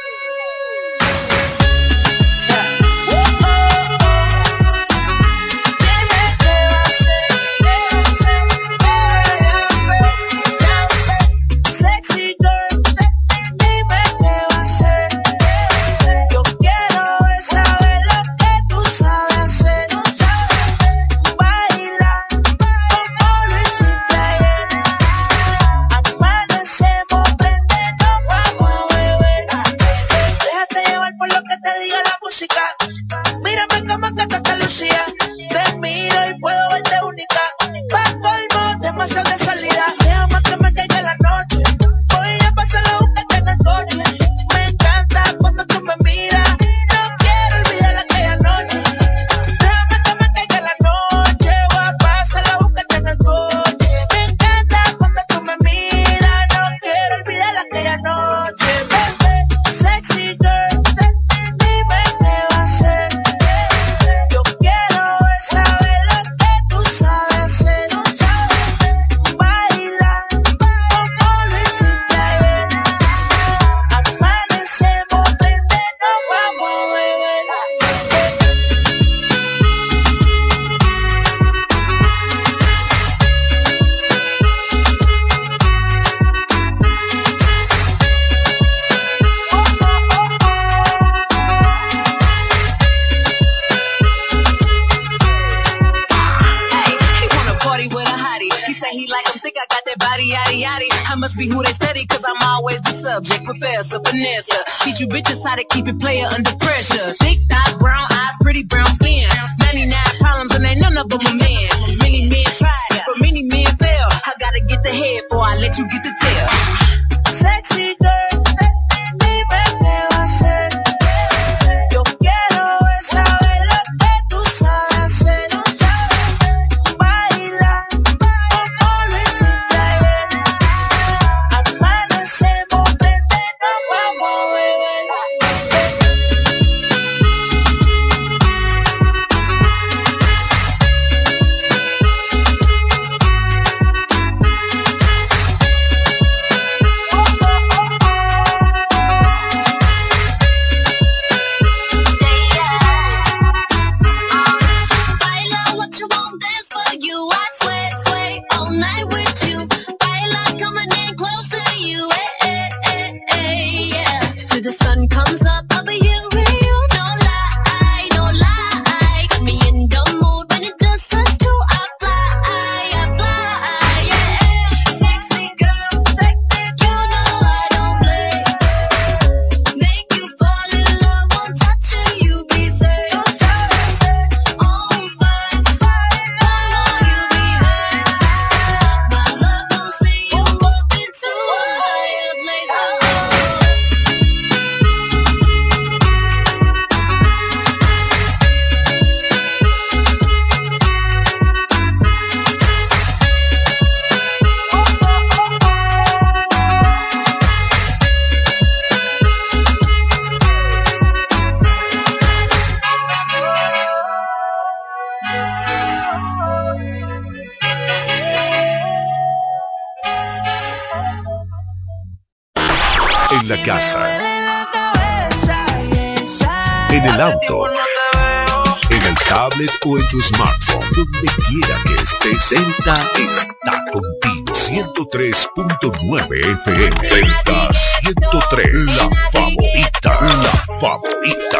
[227.50, 234.54] En el tablet o en tu smartphone, donde quiera que estés, Delta está contigo.
[234.54, 237.10] 103.9 FM.
[237.10, 241.60] Delta 103, la favorita, la favorita.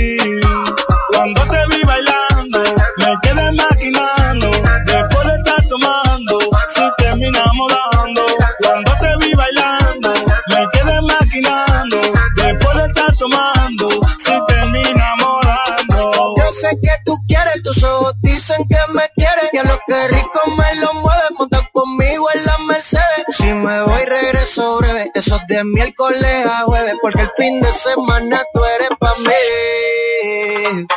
[7.21, 8.21] terminamos dando.
[8.59, 10.09] Cuando te vi bailando,
[10.47, 11.97] me quedé maquinando.
[12.35, 16.35] Después de estar tomando, si termina enamorando.
[16.37, 19.49] Yo sé que tú quieres, tus ojos dicen que me quieres.
[19.53, 23.25] Y a lo que rico me lo mueve, monta conmigo en la Mercedes.
[23.29, 25.11] Si me voy, regreso breve.
[25.13, 30.87] Eso es de miércoles a jueves, porque el fin de semana tú eres pa' mí.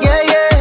[0.00, 0.51] Yeah, yeah.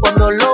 [0.00, 0.53] cuando lo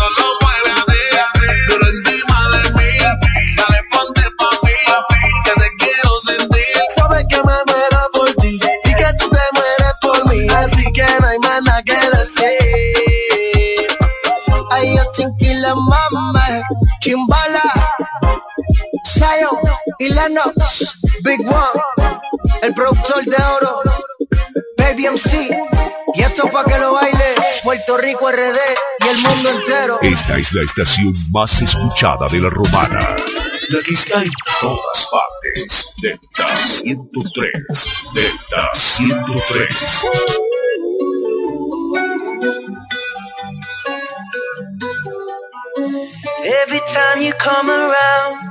[21.23, 21.81] Big One,
[22.61, 23.81] el productor de oro,
[24.77, 25.49] Baby MC.
[26.13, 28.59] Y esto pa' que lo baile Puerto Rico RD
[28.99, 29.97] y el mundo entero.
[30.03, 32.99] Esta es la estación más escuchada de la romana.
[33.69, 34.29] La que está en
[34.59, 35.87] todas partes.
[36.03, 37.87] Delta 103.
[38.13, 40.05] Delta 103.
[46.43, 48.50] Every time you come around.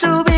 [0.00, 0.29] So be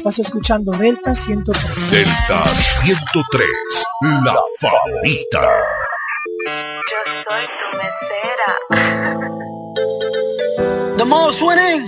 [0.00, 1.90] Estás escuchando Delta 103.
[1.90, 3.46] Delta 103,
[4.24, 5.42] la favorita.
[6.90, 8.50] Yo soy tu mesera.
[10.96, 11.84] The most winning.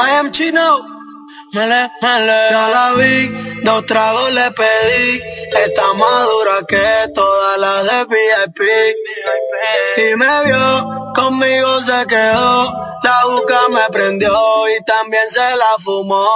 [0.00, 0.84] I am Chino.
[1.52, 3.28] Ya la vi,
[3.62, 5.22] dos tragos le pedí
[5.54, 8.60] Está más dura que todas las de VIP.
[9.96, 12.72] Y me vio, conmigo se quedó.
[13.02, 14.32] La boca me prendió
[14.68, 16.26] y también se la fumó.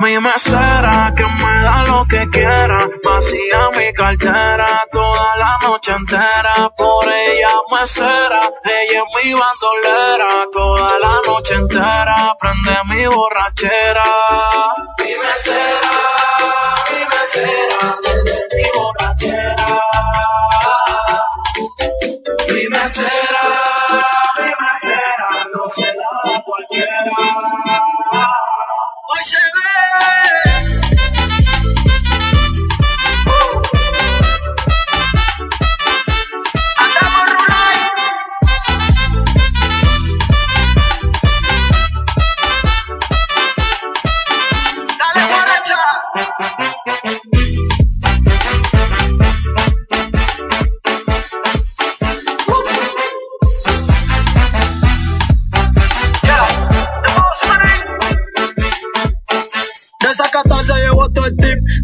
[0.00, 6.70] Mi mesera que me da lo que quiera, vacía mi cartera toda la noche entera.
[6.76, 12.36] Por ella mesera, ella es mi bandolera toda la noche entera.
[12.38, 14.04] Prende mi borrachera.
[14.98, 16.25] Mi mesera,
[17.26, 19.66] mesera, prende mi borrachera.
[22.48, 23.44] Mi mesera,
[24.38, 27.16] mi mesera, no se la cualquiera.
[29.54, 30.25] Dale,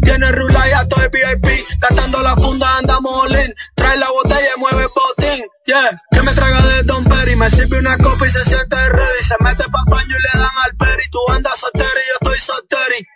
[0.01, 1.65] Tiene rula y todo el VIP.
[1.79, 3.55] Gastando la funda, andamos all.
[3.75, 5.45] Trae la botella y mueve el botín.
[5.65, 7.35] Yeah, que me traga de Don Perry.
[7.35, 9.23] Me sirve una copa y se siente ready.
[9.27, 11.03] Se mete pa' baño y le dan al peri.
[11.11, 13.07] Tú andas soltera y yo estoy solteri.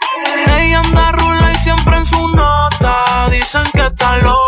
[0.61, 3.29] Ella anda rula y siempre en su nota.
[3.29, 4.46] Dicen que está loca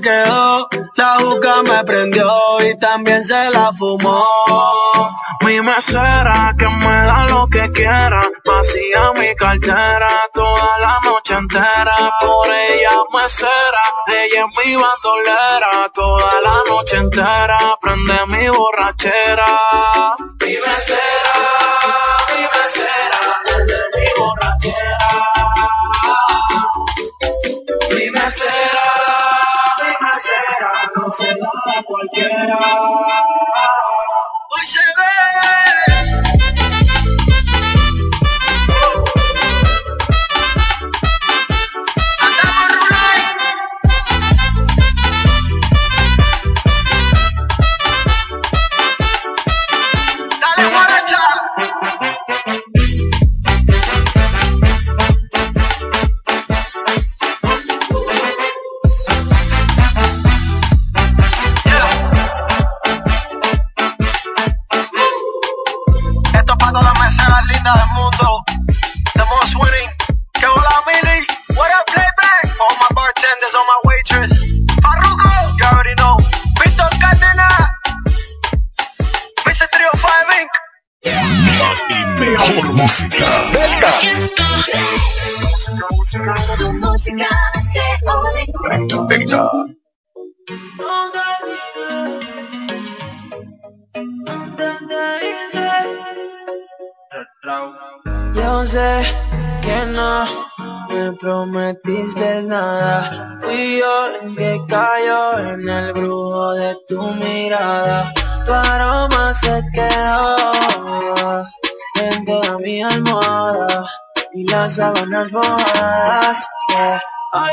[0.00, 2.30] La juca me prendió
[2.60, 4.24] y también se la fumó.
[5.40, 12.12] Mi mesera que me da lo que quiera, vacía mi cartera toda la noche entera.
[12.20, 17.58] Por ella mesera, ella es mi bandolera toda la noche entera.
[17.80, 19.58] Prende mi borrachera.
[20.40, 21.34] Mi mesera,
[22.30, 25.07] mi mesera, prende mi borrachera.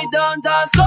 [0.06, 0.85] Hay tantas cosas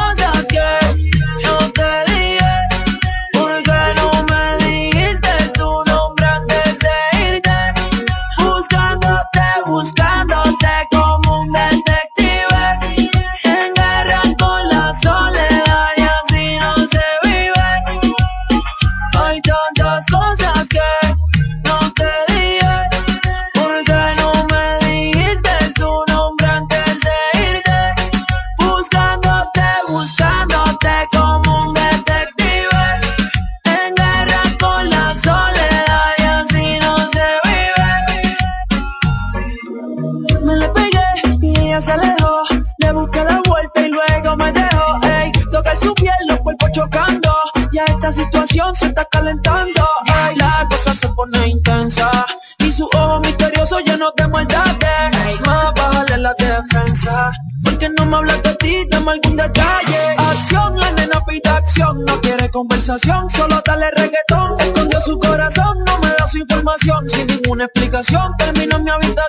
[68.38, 69.27] termino en mi habitación,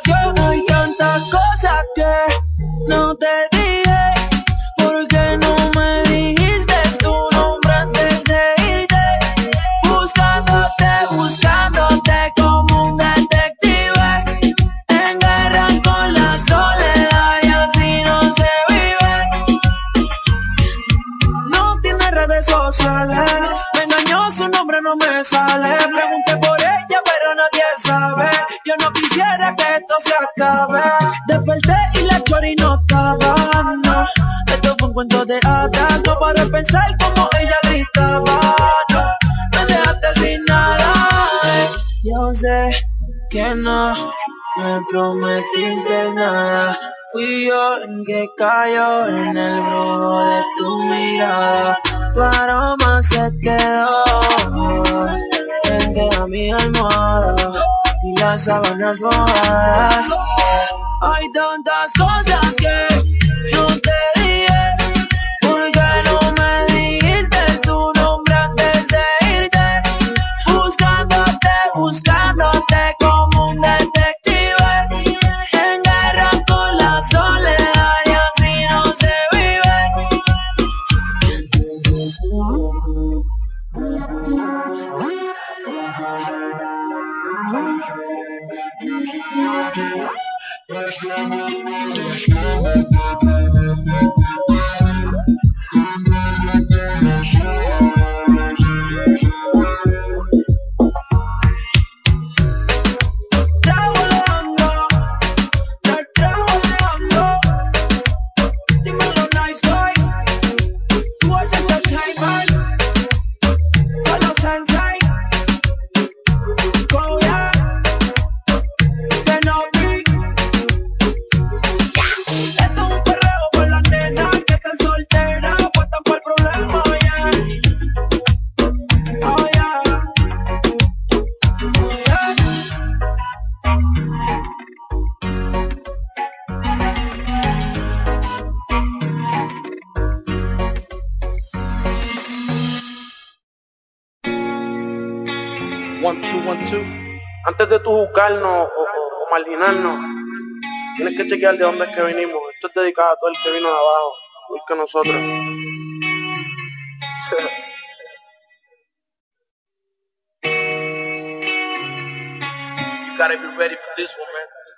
[150.95, 152.41] tienes que chequear de dónde es que venimos.
[152.53, 154.14] Esto es dedicado a todo el que vino de abajo,
[154.49, 155.15] igual que nosotros.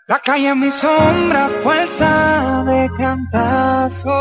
[0.08, 4.12] La calle es mi sombra, fuerza de cantazo.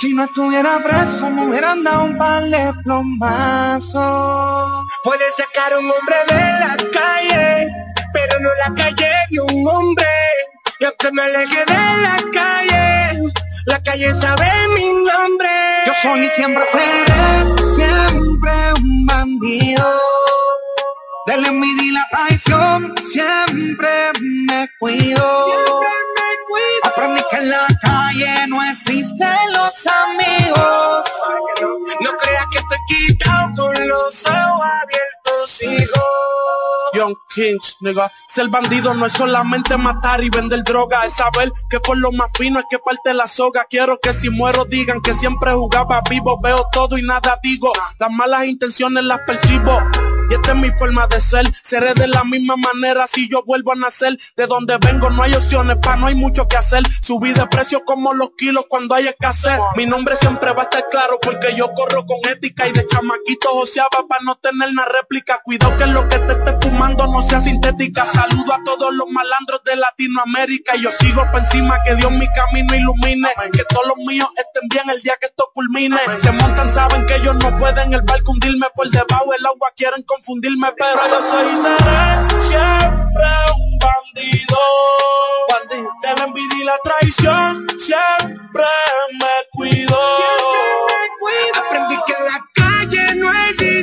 [0.00, 4.02] Si no estuviera preso, me hubieran dado un par de plomazos.
[5.02, 7.68] Puedes sacar un hombre de la calle,
[8.26, 10.06] pero no la calle de un hombre.
[10.80, 13.22] Y aunque me aleje de la calle,
[13.66, 15.48] la calle sabe mi nombre.
[15.86, 20.00] Yo soy y siempre seré, siempre un bandido.
[21.26, 25.50] De la envidia y la traición, siempre me cuido.
[26.82, 31.04] Aprendí que en la calle no existen los amigos.
[32.00, 36.73] No creas que estoy quitado con los ojos abiertos, hijo.
[36.94, 38.10] Young Kings, nigga.
[38.28, 42.30] Ser bandido no es solamente matar y vender droga, es saber que por lo más
[42.36, 43.66] fino es que parte la soga.
[43.68, 47.72] Quiero que si muero digan que siempre jugaba vivo, veo todo y nada digo.
[47.98, 49.80] Las malas intenciones las percibo.
[50.30, 53.72] Y esta es mi forma de ser, seré de la misma manera si yo vuelvo
[53.72, 54.18] a nacer.
[54.36, 56.82] De donde vengo no hay opciones, pa' no hay mucho que hacer.
[57.02, 59.60] Subí de precio como los kilos cuando hay escasez.
[59.76, 63.50] Mi nombre siempre va a estar claro porque yo corro con ética y de chamaquito
[63.50, 65.40] joseaba para no tener una réplica.
[65.44, 68.06] Cuidado que lo que te esté fumando no sea sintética.
[68.06, 72.26] Saludo a todos los malandros de Latinoamérica y yo sigo por encima que Dios mi
[72.32, 73.28] camino ilumine.
[73.52, 75.98] Que todos los míos estén bien el día que esto culmine.
[76.16, 80.02] Se montan, saben que ellos no pueden el barco hundirme por debajo del agua, quieren
[80.14, 83.26] confundirme, pero yo soy y seré siempre
[83.58, 84.58] un bandido.
[85.50, 88.64] Bandido de la envidia y la traición, siempre
[89.12, 89.98] me cuido.
[91.54, 93.73] Aprendí que en la calle no existen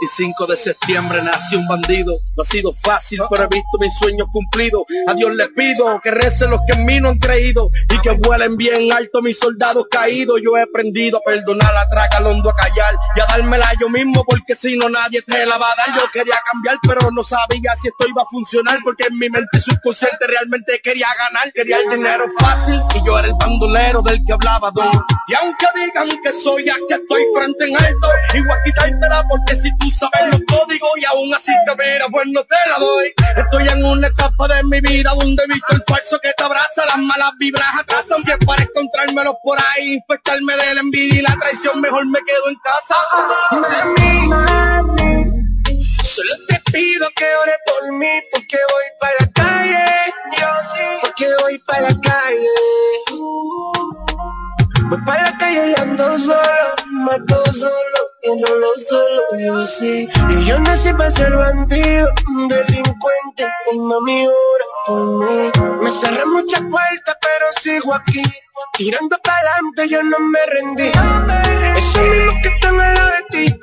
[0.00, 2.20] 25 de septiembre nació un bandido.
[2.34, 4.82] No ha sido fácil, pero he visto mis sueños cumplidos.
[5.06, 8.12] A Dios le pido que recen los que en mí no han creído y que
[8.12, 10.40] vuelen bien alto mis soldados caídos.
[10.42, 14.24] Yo he aprendido a perdonar, a tragar hondo, a callar y a dármela yo mismo
[14.24, 16.00] porque si no nadie te la va a dar.
[16.00, 19.60] Yo quería cambiar, pero no sabía si esto iba a funcionar porque en mi mente
[19.60, 21.52] subconsciente realmente quería ganar.
[21.52, 25.04] Quería el dinero fácil y yo era el bandolero del que hablaba Don.
[25.28, 29.76] Y aunque digan que soy ya que estoy frente en alto, igual quitártela porque si
[29.76, 33.12] tú sabes los códigos y aún así te mira, pues no te la doy.
[33.36, 36.86] Estoy en una etapa de mi vida donde he visto el falso que te abraza,
[36.86, 38.22] las malas vibras atrasan.
[38.22, 42.20] Si es para encontrármelos por ahí, infectarme de la envidia y la traición, mejor me
[42.20, 42.96] quedo en casa.
[43.52, 45.30] Mami, mami,
[46.04, 50.12] solo te pido que ore por mí porque voy para la calle.
[50.38, 52.46] Yo sí, porque voy para la calle.
[54.88, 60.08] Voy para la calle y ando solo, mato solo, y no lo solo, yo sí.
[60.28, 62.08] Y yo nací para ser bandido,
[62.48, 65.50] delincuente, y mami ora por mí.
[65.82, 68.22] Me cerré muchas puertas, pero sigo aquí.
[68.74, 70.90] Tirando para adelante, yo no me rendí.
[71.76, 73.60] Esos mismos que están al lado de ti,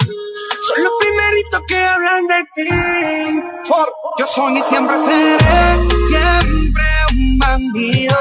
[0.68, 3.44] son los primeritos que hablan de ti.
[3.66, 8.18] For, yo soy y siempre seré, siempre un bandido.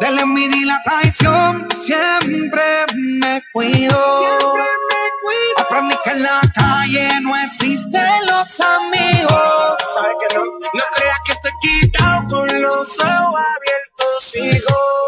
[0.00, 4.28] De la envidia y la traición siempre me cuido.
[5.58, 9.76] Aprendí que en la calle no existen los amigos.
[9.94, 10.44] ¿Sabes que no?
[10.44, 15.07] No creas que estoy quitado con los ojos abiertos, sigo.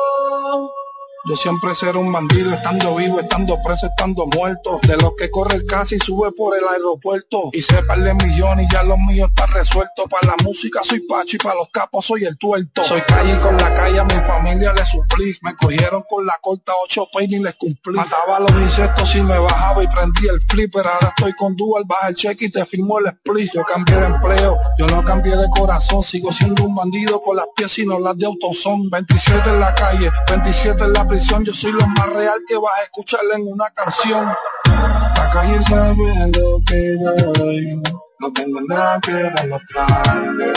[1.31, 4.81] Yo siempre seré un bandido, estando vivo, estando preso, estando muerto.
[4.83, 7.51] De los que corre el casi sube por el aeropuerto.
[7.53, 10.07] Y se de millones y ya los míos están resueltos.
[10.11, 12.83] Para la música soy Pacho y para los capos soy el tuerto.
[12.83, 15.37] Soy calle con la calle a mi familia le suplí.
[15.43, 17.95] Me cogieron con la corta ocho peines y les cumplí.
[17.95, 20.85] Mataba los insectos y me bajaba y prendí el flipper.
[20.85, 23.53] Ahora estoy con Dual, baja el cheque y te firmo el split.
[23.55, 26.03] Yo cambié de empleo, yo no cambié de corazón.
[26.03, 28.91] Sigo siendo un bandido con las pies y no las de autosón.
[28.91, 32.73] 27 en la calle, 27 en la prisión, yo soy lo más real que vas
[32.79, 34.27] a escucharle en una canción.
[34.65, 37.83] La calle sabe lo que doy,
[38.19, 40.53] no tengo nada que demostrarle.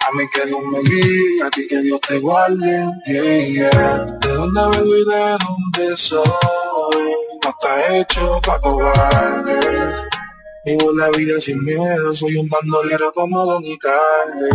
[0.00, 2.86] A mí que no me guíe, a ti que Dios te guarde.
[3.06, 6.24] De dónde vengo y de dónde soy,
[7.44, 10.08] no está hecho pa' cobardes.
[10.64, 14.48] Vivo la vida sin miedo, soy un bandolero como Don y Carne.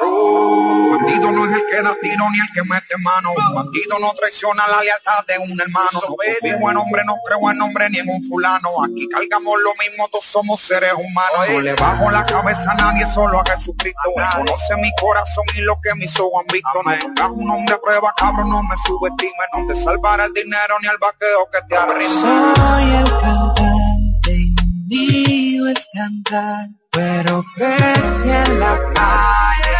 [0.00, 3.30] Bandido no es el que da tiro ni el que mete mano.
[3.54, 6.00] Bandido no traiciona la lealtad de un hermano.
[6.08, 8.68] No confío en hombre, no creo en hombre ni en un fulano.
[8.84, 11.48] Aquí cargamos lo mismo, todos somos seres humanos.
[11.48, 14.10] No le bajo la cabeza a nadie, solo a Jesucristo.
[14.16, 16.82] Él conoce mi corazón y lo que mis ojos han visto.
[16.84, 19.32] No pongas un hombre a prueba, cabrón, no me subestime.
[19.56, 22.06] No te salvará el dinero ni el vaqueo que te arrime.
[22.08, 29.76] Soy el cantante y lo mío es cantar, pero crecí en la calle,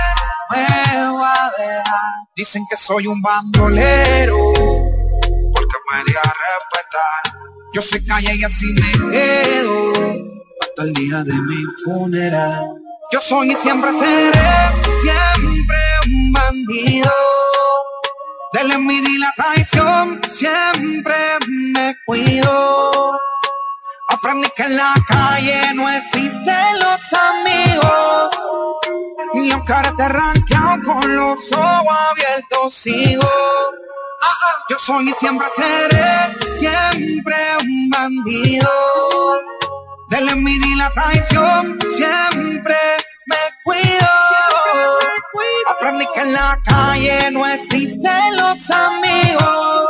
[0.50, 2.12] me voy a dejar.
[2.36, 4.36] Dicen que soy un bandolero,
[5.54, 7.22] porque me di a respetar.
[7.72, 9.92] Yo soy calle y así me quedo,
[10.60, 12.64] hasta el día de mi funeral.
[13.10, 14.40] Yo soy y siempre seré,
[15.00, 17.12] siempre un bandido.
[18.52, 21.16] De la envidia y la traición, siempre
[21.48, 23.16] me cuido.
[24.26, 28.30] Aprendí que en la calle no existen los amigos.
[29.34, 33.30] Y aunque ahora te ranqueado con los ojos abiertos, sigo.
[34.68, 38.68] Yo soy y siempre seré, siempre un bandido.
[40.08, 42.76] De la envidia y la traición, siempre
[43.26, 44.08] me cuido.
[45.68, 49.86] Aprendí que en la calle no existen los amigos.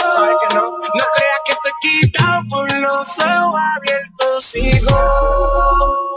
[1.80, 6.16] Quitado con los ojos abiertos, sigo.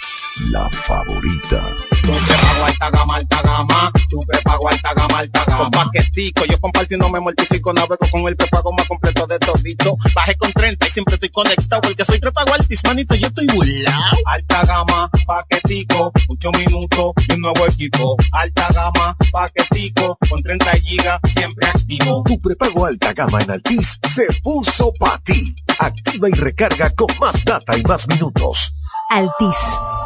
[0.39, 1.61] La favorita.
[2.03, 3.91] Yo te pago alta gama, alta gama.
[4.09, 5.57] Yo te pago alta gama, alta gama.
[5.57, 7.73] Con paquetico, yo comparto y no me mortifico.
[7.73, 9.97] Navego con el prepago más completo de todito.
[10.15, 11.81] Bajé con 30 y siempre estoy conectado.
[11.81, 14.01] Porque soy prepago altis, manito, yo estoy burlao.
[14.25, 18.15] Alta gama, paquetico, mucho minutos y un nuevo equipo.
[18.31, 22.23] Alta gama, paquetico, con 30 gigas, siempre activo.
[22.25, 25.55] Tu prepago alta gama en Altis se puso para ti.
[25.77, 28.73] Activa y recarga con más data y más minutos.
[29.13, 29.57] Altis,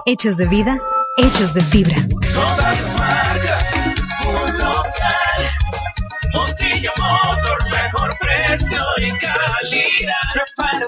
[0.08, 0.80] hechos de vida,
[1.18, 1.96] hechos de fibra.
[2.34, 3.74] Todas marcas,
[4.26, 5.42] un local.
[6.34, 10.14] Montilla Motor, mejor precio y calidad.
[10.56, 10.88] Para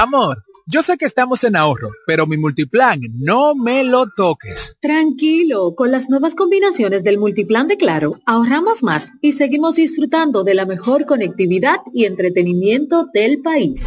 [0.00, 4.76] Amor, yo sé que estamos en ahorro, pero mi multiplan no me lo toques.
[4.80, 10.54] Tranquilo, con las nuevas combinaciones del multiplan de Claro, ahorramos más y seguimos disfrutando de
[10.54, 13.84] la mejor conectividad y entretenimiento del país.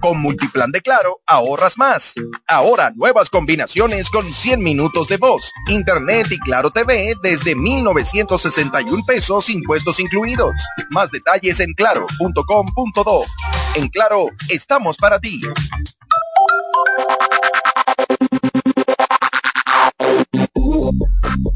[0.00, 2.14] Con Multiplan de Claro, ahorras más.
[2.46, 9.50] Ahora nuevas combinaciones con 100 minutos de voz, internet y Claro TV desde 1,961 pesos
[9.50, 10.54] impuestos incluidos.
[10.90, 13.24] Más detalles en claro.com.do.
[13.74, 15.40] En Claro, estamos para ti.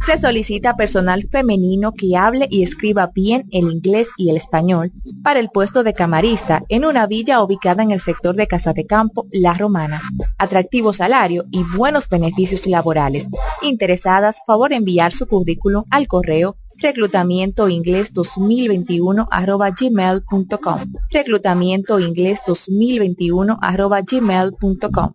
[0.06, 5.40] Se solicita personal femenino que hable y escriba bien el inglés y el español para
[5.40, 9.26] el puesto de camarista en una villa ubicada en el sector de Casa de Campo,
[9.32, 10.02] La Romana.
[10.36, 13.28] Atractivo salario y buenos beneficios laborales.
[13.62, 23.58] Interesadas, favor enviar su currículum al correo reclutamiento inglés 2021 arroba gmail.com reclutamiento inglés 2021
[23.62, 25.14] arroba gmail.com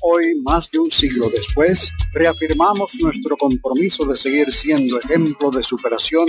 [0.03, 6.29] Hoy, más de un siglo después, reafirmamos nuestro compromiso de seguir siendo ejemplo de superación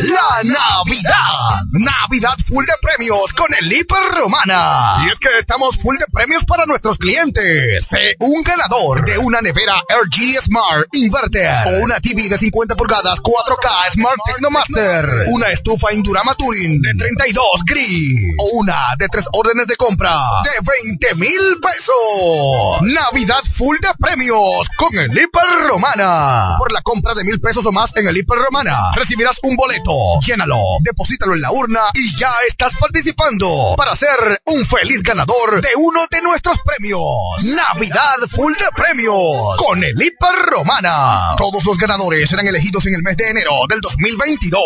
[0.00, 1.62] la Navidad.
[1.72, 5.04] Navidad full de premios con el Hiper Romana.
[5.04, 7.84] Y es que estamos full de premios para nuestros clientes.
[7.84, 13.18] Sé un ganador de una nevera LG Smart Inverter o una TV de 50 pulgadas
[13.20, 15.26] 4K Smart Technomaster.
[15.32, 20.50] Una estufa Indurama Touring de 32 gris o una de tres órdenes de compra de
[20.84, 22.82] 20 mil pesos.
[22.82, 26.56] Navidad full de premios con el Hiper Romana.
[26.58, 29.87] Por la compra de mil pesos o más en el Hiper Romana, recibirás un boleto.
[30.24, 35.68] Llénalo, deposítalo en la urna y ya estás participando para ser un feliz ganador de
[35.76, 37.44] uno de nuestros premios.
[37.44, 41.34] Navidad full de premios con el Hiper Romana.
[41.36, 44.60] Todos los ganadores serán elegidos en el mes de enero del 2022.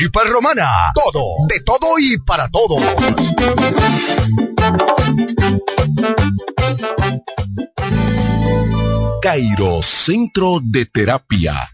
[0.00, 2.82] Hiper Romana, todo, de todo y para todos.
[9.22, 11.73] Cairo Centro de Terapia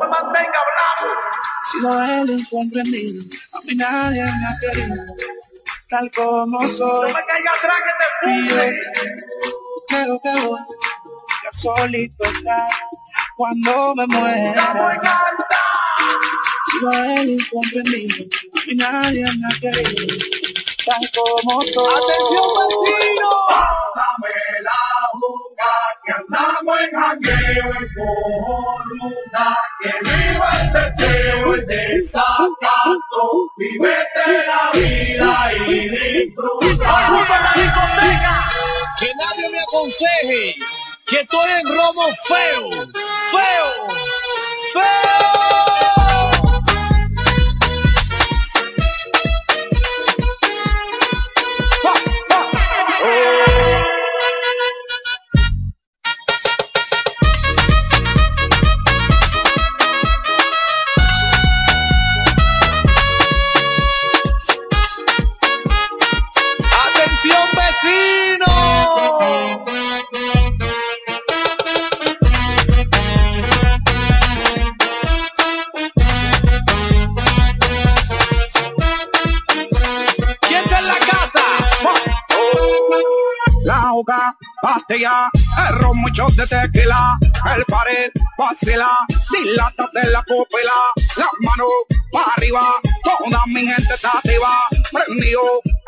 [1.70, 5.02] Si no el incomprendido, a mí nadie me ha querido,
[5.88, 7.10] tal como soy.
[8.26, 8.56] Y yo
[9.88, 12.68] creo que voy a solito estar
[13.36, 15.33] cuando me muera.
[16.82, 18.26] El incomprendido,
[18.66, 20.16] mí nadie me ha querido,
[20.84, 21.94] tal como soy.
[21.94, 23.30] ¡Atención, vecino!
[23.48, 24.80] Pásame la
[25.14, 25.72] boca,
[26.04, 33.24] que andamos en jangueo en Corunda, que viva el teteo, el desacato,
[33.56, 37.08] vivete la vida y disfruta.
[37.08, 38.50] ¡Ocupa la discoteca!
[38.98, 40.54] Que nadie me aconseje
[41.06, 42.70] que estoy en romo feo,
[43.30, 43.88] feo,
[44.72, 45.33] feo.
[84.04, 84.13] Boca,
[84.62, 85.30] pastilla,
[85.68, 87.18] el ron, muchos de tequila,
[87.56, 88.90] el pared, vacila,
[89.30, 90.72] dilátate la pupila,
[91.16, 91.68] las manos
[92.12, 94.50] para arriba, toda mi gente está activa,
[94.92, 95.42] prendido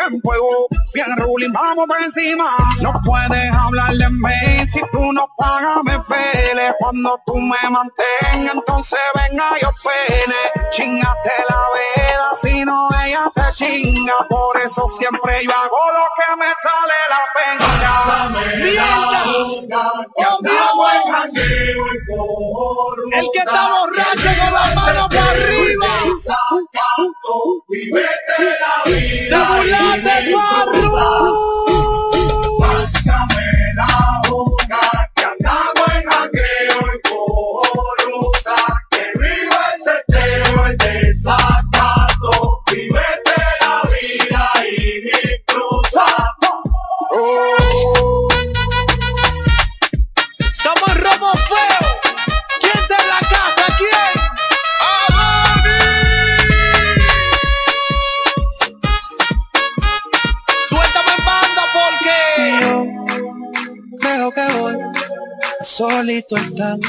[0.07, 5.27] en fuego, bien ruling, vamos por encima, no puedes hablar de mí, si tú no
[5.39, 12.65] pagas me pele, cuando tú me mantengas, entonces venga yo pene, chingate la veda, si
[12.65, 18.26] no ella te chinga, por eso siempre yo hago lo que me sale la pena.
[23.13, 25.89] El que está borracho con las manos para arriba.
[29.29, 31.66] ¡Te burlaste, Farru!
[31.66, 31.66] Pásame la boca,
[65.77, 66.81] solito están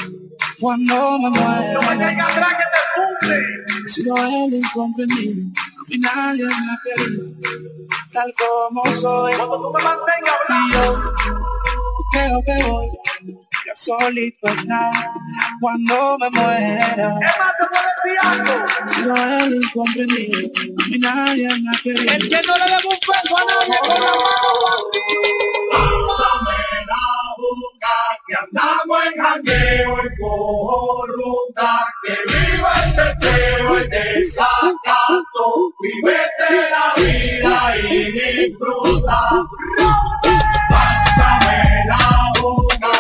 [0.62, 1.82] cuando me muero.
[1.82, 3.38] No me atrás que te cumple.
[3.86, 5.44] He sido el incomprendido,
[5.78, 7.24] a mí nadie me ha querido,
[8.14, 9.34] tal como soy.
[9.36, 10.80] Cuando tú me mantengas hablando.
[11.98, 12.88] yo creo que voy,
[13.66, 14.92] ya solito están
[15.60, 17.20] cuando me muera.
[18.86, 20.40] He sido el incomprendido,
[20.82, 22.14] a mí nadie me ha querido.
[22.14, 25.00] El que no le debo un peso a nadie con la mano a ti
[28.28, 37.78] que andamos en jangueo y corrupta, que viva el teteo, el desacato, vivete la vida
[37.78, 39.20] y disfruta.
[40.70, 42.97] Pásame la boca.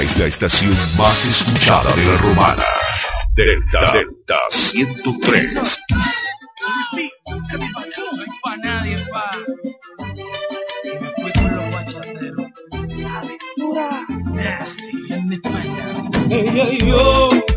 [0.00, 2.64] Es la estación más escuchada de la romana.
[3.34, 5.78] Delta Delta 103.
[16.30, 17.49] Hey, hey, yo.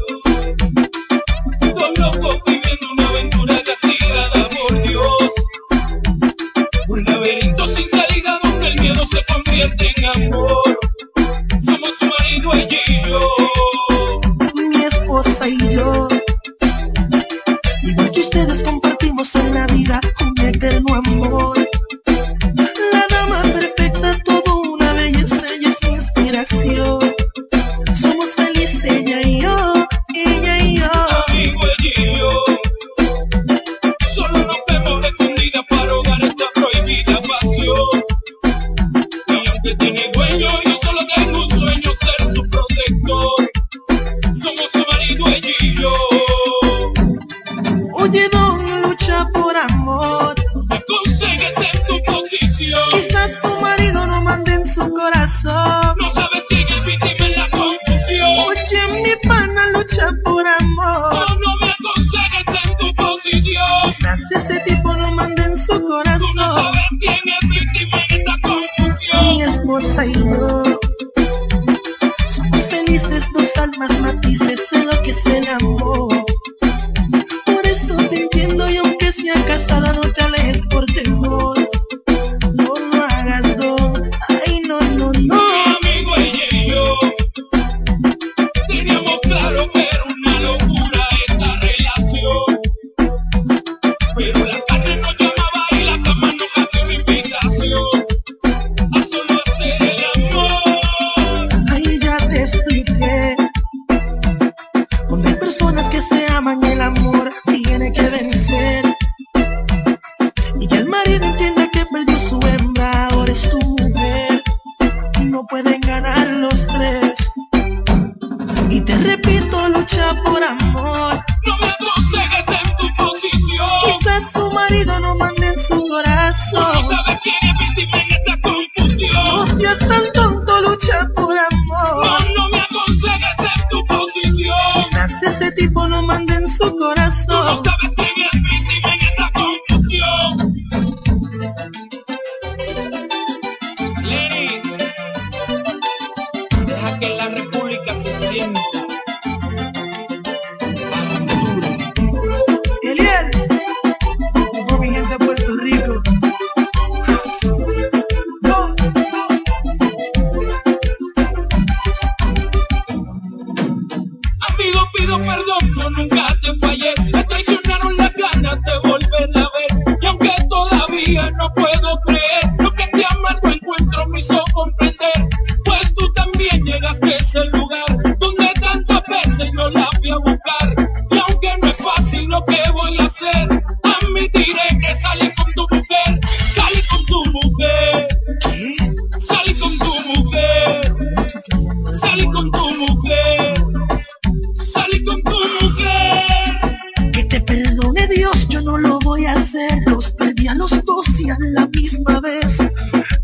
[199.86, 202.58] Los perdí a los dos y a la misma vez.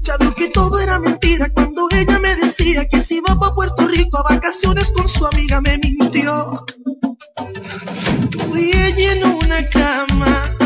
[0.02, 3.88] Ya vio que todo era mentira cuando ella me decía que si iba para Puerto
[3.88, 6.66] Rico a vacaciones con su amiga me mintió.
[8.32, 10.59] Tú y ella en una cama.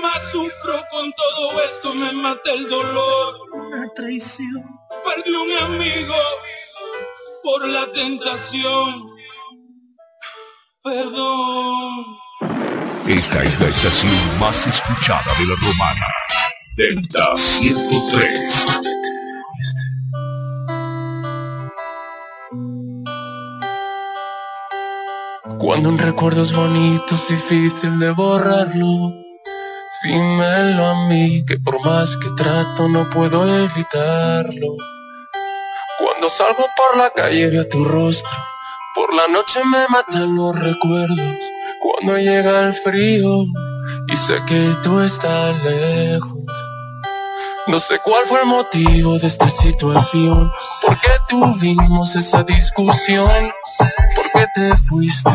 [0.00, 3.34] Más sufro con todo esto, me mata el dolor.
[3.52, 4.64] Una traición.
[5.04, 6.14] Perdí un amigo
[7.42, 9.02] por la tentación.
[10.82, 12.06] Perdón.
[13.06, 16.06] Esta es la estación más escuchada de la romana.
[16.76, 18.66] Delta 103.
[25.58, 29.12] Cuando un recuerdo es bonito es difícil de borrarlo.
[30.02, 34.76] Dímelo a mí, que por más que trato no puedo evitarlo.
[35.98, 38.30] Cuando salgo por la calle veo tu rostro,
[38.94, 41.36] por la noche me matan los recuerdos.
[41.80, 43.44] Cuando llega el frío
[44.08, 46.44] y sé que tú estás lejos.
[47.66, 50.50] No sé cuál fue el motivo de esta situación,
[50.80, 53.52] por qué tuvimos esa discusión,
[54.16, 55.30] por qué te fuiste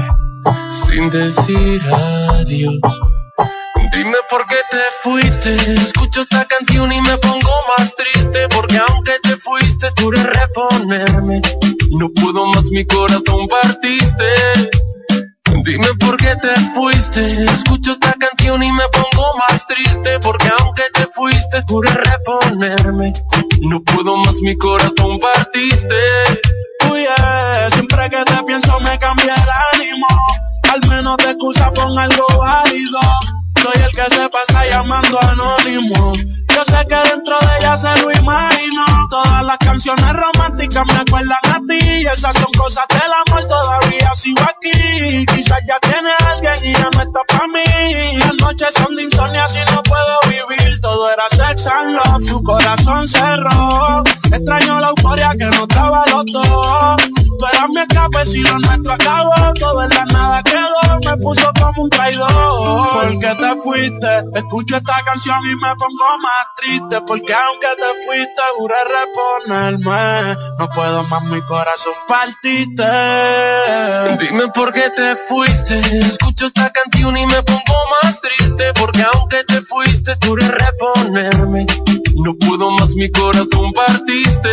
[0.72, 2.82] sin decir adiós.
[3.96, 9.14] Dime por qué te fuiste, escucho esta canción y me pongo más triste, porque aunque
[9.24, 11.42] te fuiste, pude reponerme.
[11.92, 14.26] No puedo más, mi corazón partiste.
[15.64, 20.84] Dime por qué te fuiste, escucho esta canción y me pongo más triste, porque aunque
[20.94, 23.14] te fuiste, pude reponerme.
[23.62, 25.96] No puedo más, mi corazón partiste.
[26.92, 30.08] Uy, yeah, siempre que te pienso me cambia el ánimo.
[30.70, 33.00] Al menos te excusa con algo válido.
[33.66, 36.14] Soy el que se pasa llamando anónimo.
[36.14, 38.86] Yo sé que dentro de ella se lo imagino.
[39.10, 42.06] Todas las canciones románticas me acuerdan a ti.
[42.06, 45.26] Esas son cosas del amor, todavía sigo aquí.
[45.26, 48.18] Quizás ya tiene alguien y ya no está para mí.
[48.20, 50.80] Las noches son de insomnio, así no puedo vivir.
[50.82, 54.04] Todo era sex and love, su corazón cerró.
[54.32, 56.96] Extraño la euforia que no estaba los dos.
[57.38, 59.54] Tú eras mi escape, si lo nuestro acabó.
[59.60, 62.30] Todo en la nada quedó, me puso como un traidor.
[62.94, 67.02] Porque te fuiste, escucho esta canción y me pongo más triste.
[67.02, 68.76] Porque aunque te fuiste, juré
[69.48, 70.36] reponerme.
[70.58, 72.84] No puedo más, mi corazón partiste.
[74.20, 79.44] Dime por qué te fuiste, escucho esta canción y me pongo más triste, porque aunque
[79.44, 81.66] te fuiste, pude reponerme.
[82.26, 84.50] No puedo más, mi corazón partiste.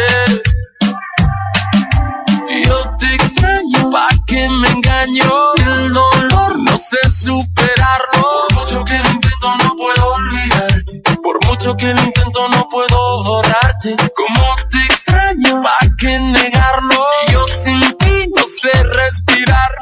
[2.66, 5.54] Yo te extraño, pa' que me engaño.
[5.56, 8.46] El dolor no sé superarlo.
[8.50, 11.02] Por mucho que lo intento, no puedo olvidarte.
[11.22, 13.96] Por mucho que lo intento, no puedo borrarte.
[14.14, 17.02] Como te extraño, pa' que negarlo.
[17.32, 19.81] Yo sin ti no sé respirarlo.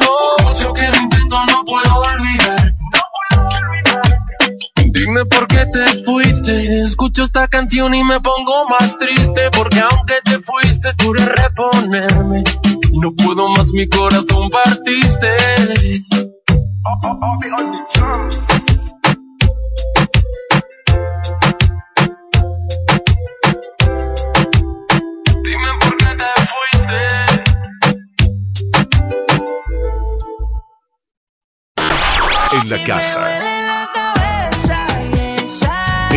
[5.11, 10.15] Dime por qué te fuiste, escucho esta canción y me pongo más triste, porque aunque
[10.25, 12.45] te fuiste, pude reponerme.
[12.93, 15.35] No puedo más, mi corazón partiste.
[25.43, 26.25] Dime por qué te
[32.63, 33.60] En la casa.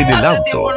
[0.04, 0.72] En el auto.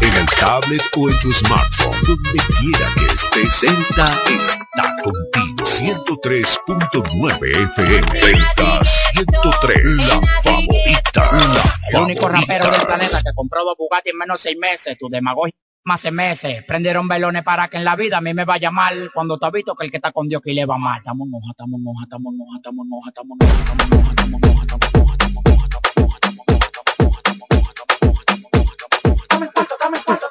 [0.00, 1.96] En el tablet o en tu smartphone.
[2.04, 3.60] Donde quiera que estés.
[3.60, 5.64] Delta está contigo.
[5.64, 8.20] 103.9 FM.
[8.20, 9.96] Delta 103.
[9.96, 10.04] La
[10.42, 11.30] favorita.
[11.30, 11.62] La
[11.92, 14.98] El único rapero del planeta que compró dos Bugatti en menos de seis meses.
[14.98, 15.54] Tu demagogia
[15.84, 16.64] más meses.
[16.66, 19.12] Prendieron velones para que en la vida a mí me vaya mal.
[19.14, 20.98] Cuando te visto que el que está con Dios que le va mal.
[20.98, 23.60] Estamos en hoja, estamos en hoja, estamos en hoja, estamos en hoja, estamos en hoja,
[23.60, 25.19] estamos en hoja, estamos en hoja, estamos en hoja.
[29.90, 30.29] Tú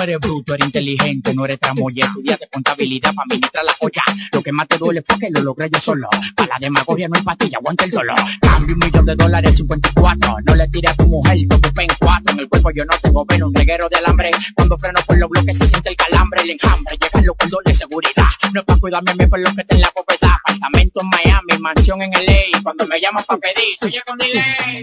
[0.00, 4.02] no eres bruto, eres inteligente, no eres tramoya, estudiaste contabilidad para administrar la joya.
[4.32, 6.08] Lo que más te duele fue que lo logré yo solo.
[6.34, 8.16] Para la demagogia no hay pastilla, aguanta el dolor.
[8.40, 10.36] Cambio un millón de dólares, 54.
[10.46, 12.32] No le tires a tu mujer, te en cuatro.
[12.32, 14.30] En el cuerpo yo no tengo veno, un reguero de alambre.
[14.54, 16.96] Cuando freno por los bloques se siente el calambre, el enjambre.
[16.98, 18.30] Llegan los cuidos de seguridad.
[18.54, 20.32] No es para cuidarme a mí por lo que está en la propiedad.
[20.46, 22.62] Apartamento en Miami, mansión en LA.
[22.62, 24.80] Cuando me llaman para pedir, soy con delay.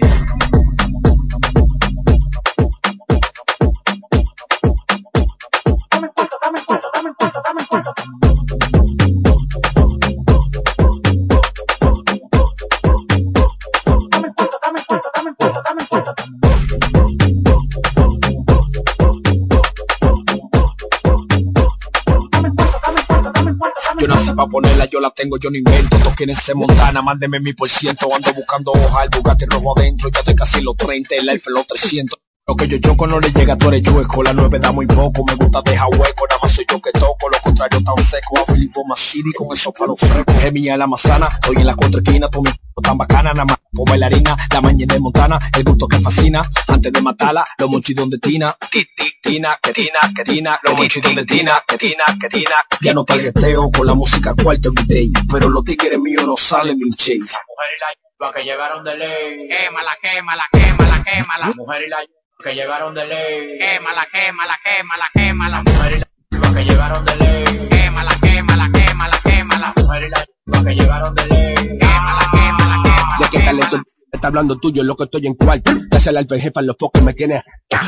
[24.38, 25.98] para ponerla yo la tengo, yo no invento.
[25.98, 28.14] Todos quieren ser Montana, mándeme mi por ciento.
[28.14, 30.08] Ando buscando hoja, el Bugatti rojo adentro.
[30.10, 32.27] Yo estoy casi los 30, el Elf los 300.
[32.48, 34.22] Lo que yo choco no le llega, tú eres chueco.
[34.22, 36.26] La nueve da muy poco, me gusta dejar hueco.
[36.30, 38.38] Nada más soy yo que toco, lo contrario tan seco.
[38.38, 40.34] A Filipo Masidi con esos palos frescos.
[40.42, 42.30] Es mía la manzana, estoy en la contra esquina.
[42.30, 42.50] Tú me
[42.82, 44.34] tan bacana, nada más con bailarina.
[44.50, 46.42] La mañana de Montana, el gusto que fascina.
[46.68, 48.56] Antes de matarla, los mochidos de Tina.
[48.70, 50.58] Ti, ti, Tina, que Tina, que Tina.
[50.62, 52.54] Los mochidos de Tina, que Tina, que Tina.
[52.80, 55.12] Ya no targeteo con la música cuarto everyday.
[55.30, 57.12] Pero los tigres míos no salen mi chase.
[57.18, 57.92] mujer y la
[58.26, 59.48] yuca que llegaron de ley.
[59.48, 61.46] Quémala, quémala, quémala, quémala.
[61.48, 61.98] La mujer y la
[62.42, 63.58] que llegaron de ley.
[63.58, 65.62] Quémala, quémala, quémala, quémala.
[65.64, 67.68] La mujer y la que llegaron de ley.
[67.68, 69.72] Quémala, quémala, quémala, quémala.
[69.76, 71.54] La mujer y la que llegaron de ley.
[71.78, 73.16] Quémala, quémala, quémala.
[73.18, 73.82] ¿De qué talento
[74.12, 74.84] está hablando tuyo?
[74.84, 75.72] Lo que estoy en cuarto.
[75.90, 77.42] Gracias al alfa jefa, los foques me tiene.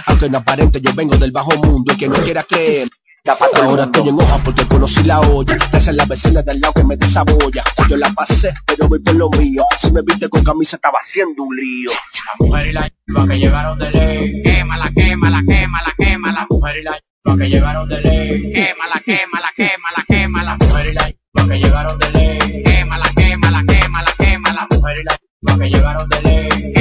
[0.07, 2.89] Aunque no aparente, yo vengo del bajo mundo y que no quiera creer.
[3.27, 5.55] Ahora estoy en hoja porque conocí la olla.
[5.55, 7.63] Gracias a la vecina del lado que me desabolla.
[7.89, 9.63] Yo la pasé, pero voy por lo mío.
[9.79, 11.91] Si me viste con camisa, estaba haciendo un lío.
[11.91, 14.43] La mujer y la yuca que llegaron de ley.
[14.43, 16.33] Quémala, quémala, quémala, quémala.
[16.41, 18.53] La mujer y la yuca que llegaron de ley.
[18.53, 20.57] Quémala, quémala, quémala, quémala.
[20.59, 22.63] La mujer y la yuca que llegaron de ley.
[22.65, 24.67] Quémala, quémala, quémala, quémala.
[24.71, 26.73] La mujer y la yuca que llegaron de ley.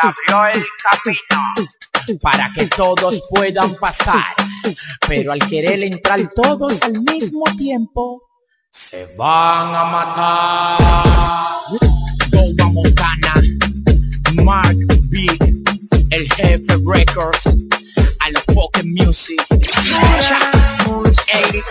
[0.00, 0.64] Abrió el
[2.20, 4.24] para que todos puedan pasar,
[5.06, 8.22] pero al querer entrar todos al mismo tiempo,
[8.70, 10.78] se van a matar.
[12.32, 13.34] Boba Montana,
[14.48, 14.78] Mark
[15.10, 15.38] Big,
[16.10, 19.38] el jefe Records, a los Pokémon Music.
[21.34, 21.62] Ey.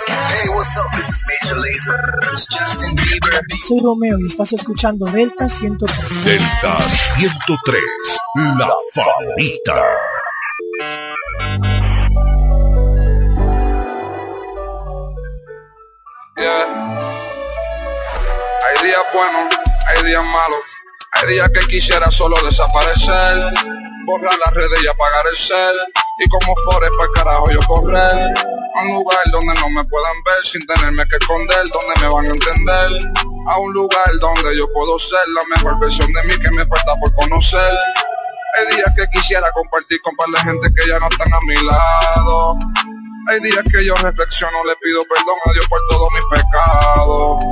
[3.67, 6.23] Soy Romeo y estás escuchando Delta 103.
[6.23, 7.81] Delta 103,
[8.59, 9.83] la favorita.
[16.37, 16.67] Yeah.
[18.67, 19.55] Hay días buenos,
[19.87, 20.59] hay días malos,
[21.21, 23.53] hay días que quisiera solo desaparecer,
[24.05, 25.75] borrar las redes y apagar el cel,
[26.19, 28.33] y como Forest para carajo yo correr,
[28.75, 32.25] a un lugar donde no me puedan ver sin tenerme que esconder, donde me van
[32.25, 33.11] a entender,
[33.47, 36.95] a un lugar donde yo puedo ser la mejor versión de mí que me falta
[36.99, 37.77] por conocer.
[38.57, 41.55] Hay días que quisiera compartir con par de gente que ya no están a mi
[41.63, 42.57] lado.
[43.29, 47.45] Hay días que yo reflexiono, le pido perdón a Dios por todos mis pecados.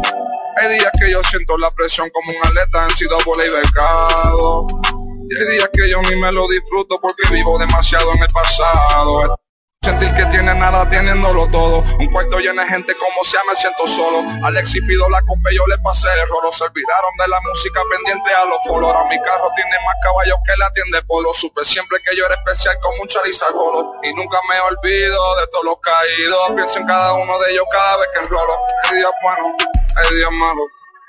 [0.57, 4.67] Hay días que yo siento la presión como un atleta en sido y becado.
[5.29, 9.37] Y hay días que yo ni me lo disfruto porque vivo demasiado en el pasado.
[9.85, 11.85] Sentir que tiene nada teniéndolo todo.
[11.99, 14.25] Un cuarto lleno de gente como sea me siento solo.
[14.43, 16.51] Alexis pido la copa yo le pasé el rolo.
[16.51, 18.89] Se olvidaron de la música pendiente a los polos.
[18.91, 21.31] Ahora mi carro tiene más caballos que la tienda de polo.
[21.35, 24.01] Supe siempre que yo era especial como un chalizar rolo.
[24.01, 26.41] Y nunca me olvido de todos los caídos.
[26.55, 28.57] Pienso en cada uno de ellos cada vez que enrolo.
[28.89, 29.53] Hay días buenos,
[30.01, 30.65] hay días malos.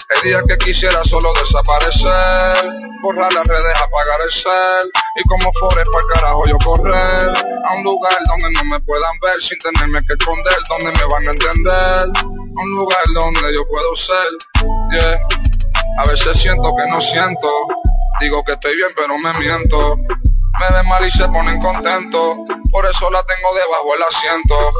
[0.09, 2.73] Hay días que quisiera solo desaparecer,
[3.03, 7.29] borrar las redes, apagar el cel y como Forest para carajo yo correr
[7.65, 11.27] a un lugar donde no me puedan ver sin tenerme que esconder, donde me van
[11.27, 14.31] a entender, a un lugar donde yo puedo ser,
[14.93, 15.21] yeah.
[15.99, 17.51] A veces siento que no siento,
[18.21, 19.97] digo que estoy bien pero me miento.
[20.59, 22.37] Me ven mal y se ponen contentos,
[22.71, 24.73] por eso la tengo debajo del asiento.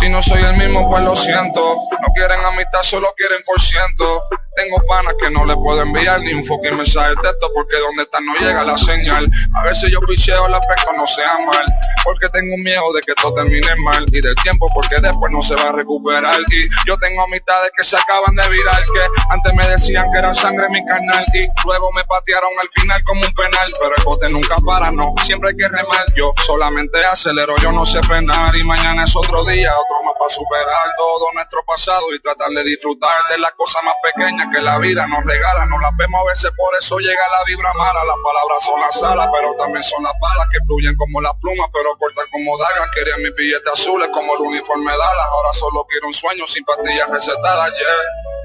[0.00, 1.60] Si no soy el mismo, pues lo siento.
[1.60, 4.22] No quieren amistad, solo quieren por ciento.
[4.54, 8.02] Tengo panas que no le puedo enviar ni un fucking mensaje de texto porque donde
[8.02, 9.28] están no llega la señal.
[9.54, 11.64] A veces yo picheo la pesca, no sea mal.
[12.04, 14.04] Porque tengo miedo de que esto termine mal.
[14.12, 16.40] Y del tiempo porque después no se va a recuperar.
[16.40, 18.84] Y yo tengo amistades que se acaban de virar.
[18.84, 19.00] Que
[19.30, 21.24] antes me decían que era sangre mi canal.
[21.34, 23.68] Y luego me patearon al final como un penal.
[23.80, 25.14] Pero el bote nunca para, no.
[25.24, 26.04] Siempre hay que remar.
[26.16, 28.54] Yo solamente acelero, yo no sé frenar.
[28.56, 29.72] Y mañana es otro día,
[30.04, 34.48] más para superar todo nuestro pasado y tratar de disfrutar de las cosas más pequeñas
[34.52, 35.66] que la vida nos regala.
[35.66, 38.04] Nos las vemos a veces, por eso llega la vibra mala.
[38.04, 41.68] Las palabras son las alas, pero también son las balas que fluyen como las plumas,
[41.72, 42.90] pero cortan como dagas.
[42.94, 45.26] Quería mis billetes azules como el uniforme de Dallas.
[45.26, 48.38] Ahora solo quiero un sueño sin pastillas recetadas, yeah.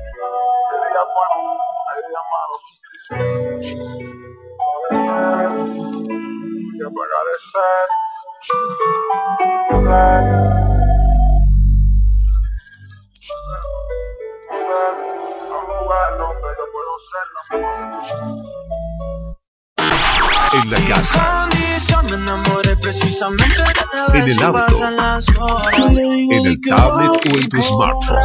[9.69, 10.62] Apagar
[14.73, 14.95] set.
[15.51, 18.62] A un lugar donde yo puedo ser la mejor.
[20.87, 21.49] Casa,
[22.09, 23.63] Me enamoré precisamente
[24.11, 24.77] de en el auto,
[25.51, 28.17] en el tablet o en tu smartphone,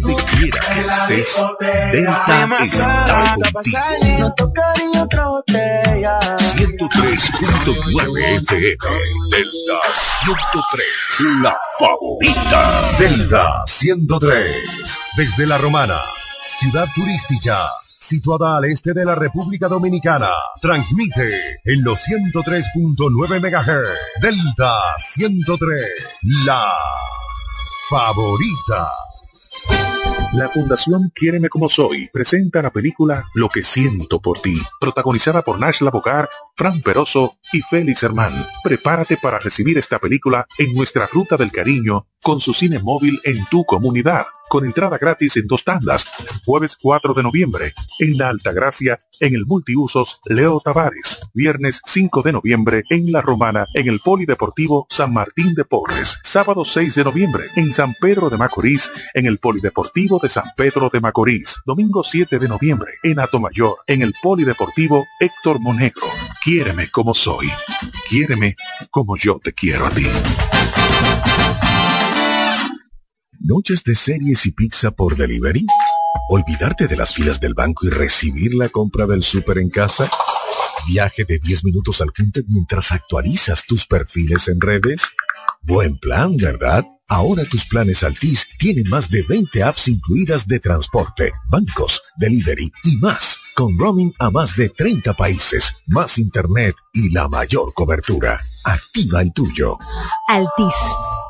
[0.00, 1.44] donde quiera que estés,
[1.92, 3.78] Delta está contigo.
[4.18, 10.86] No tocaría otra botella 103.9 FM, Delta 103,
[11.42, 12.60] la favorita.
[12.98, 16.00] Delta 103, desde La Romana,
[16.58, 17.70] ciudad turística,
[18.10, 20.30] situada al este de la República Dominicana.
[20.60, 21.30] Transmite
[21.64, 24.20] en los 103.9 MHz.
[24.20, 25.86] Delta 103,
[26.44, 26.72] la
[27.88, 28.90] favorita.
[30.32, 35.60] La Fundación Quiéreme Como Soy presenta la película Lo que siento por ti, protagonizada por
[35.60, 38.46] Nash Bocar, Fran Peroso y Félix Hermán.
[38.64, 43.44] Prepárate para recibir esta película en nuestra Ruta del Cariño con su cine móvil en
[43.46, 46.08] tu comunidad, con entrada gratis en dos tandas,
[46.44, 52.32] jueves 4 de noviembre, en La Altagracia, en el Multiusos Leo Tavares, viernes 5 de
[52.32, 57.44] noviembre, en La Romana, en el Polideportivo San Martín de Porres, sábado 6 de noviembre,
[57.54, 62.40] en San Pedro de Macorís, en el Polideportivo de San Pedro de Macorís, domingo 7
[62.40, 66.08] de noviembre, en Atomayor, en el Polideportivo Héctor Monegro.
[66.42, 67.48] Quiéreme como soy,
[68.08, 68.56] quiéreme
[68.90, 70.08] como yo te quiero a ti.
[73.42, 75.64] ¿Noches de series y pizza por delivery?
[76.28, 80.10] ¿Olvidarte de las filas del banco y recibir la compra del súper en casa?
[80.86, 85.12] ¿Viaje de 10 minutos al junte mientras actualizas tus perfiles en redes?
[85.62, 86.84] Buen plan, ¿verdad?
[87.08, 92.98] Ahora tus planes Altis tienen más de 20 apps incluidas de transporte, bancos, delivery y
[92.98, 98.38] más, con roaming a más de 30 países, más internet y la mayor cobertura.
[98.64, 99.78] Activa el tuyo.
[100.28, 100.74] Altis.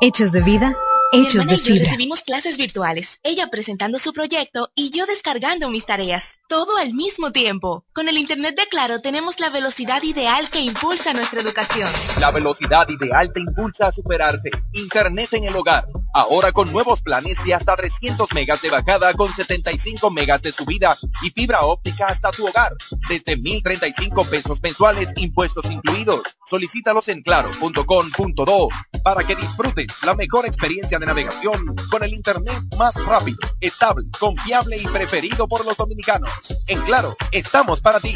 [0.01, 0.75] Hechos de vida,
[1.11, 1.83] hechos de y yo fibra.
[1.83, 7.31] recibimos clases virtuales, ella presentando su proyecto y yo descargando mis tareas, todo al mismo
[7.31, 7.85] tiempo.
[7.93, 11.89] Con el Internet de Claro tenemos la velocidad ideal que impulsa nuestra educación.
[12.19, 14.51] La velocidad ideal te impulsa a superarte.
[14.73, 15.85] Internet en el hogar.
[16.13, 20.97] Ahora con nuevos planes de hasta 300 megas de bajada con 75 megas de subida
[21.21, 22.75] y fibra óptica hasta tu hogar.
[23.09, 26.21] Desde 1035 pesos mensuales, impuestos incluidos.
[26.45, 28.69] Solicítalos en claro.com.do
[29.03, 34.77] para que disfrutes la mejor experiencia de navegación con el Internet más rápido, estable, confiable
[34.77, 36.29] y preferido por los dominicanos.
[36.67, 38.15] En Claro, estamos para ti.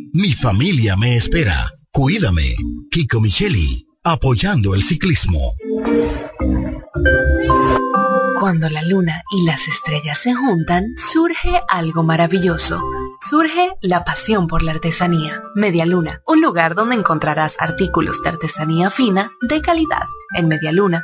[0.13, 1.71] mi familia me espera.
[1.91, 2.55] Cuídame.
[2.89, 5.53] Kiko Micheli, apoyando el ciclismo.
[8.39, 12.81] Cuando la luna y las estrellas se juntan, surge algo maravilloso.
[13.21, 15.43] Surge la pasión por la artesanía.
[15.55, 20.03] Media Luna, un lugar donde encontrarás artículos de artesanía fina de calidad.
[20.35, 21.03] En Media Luna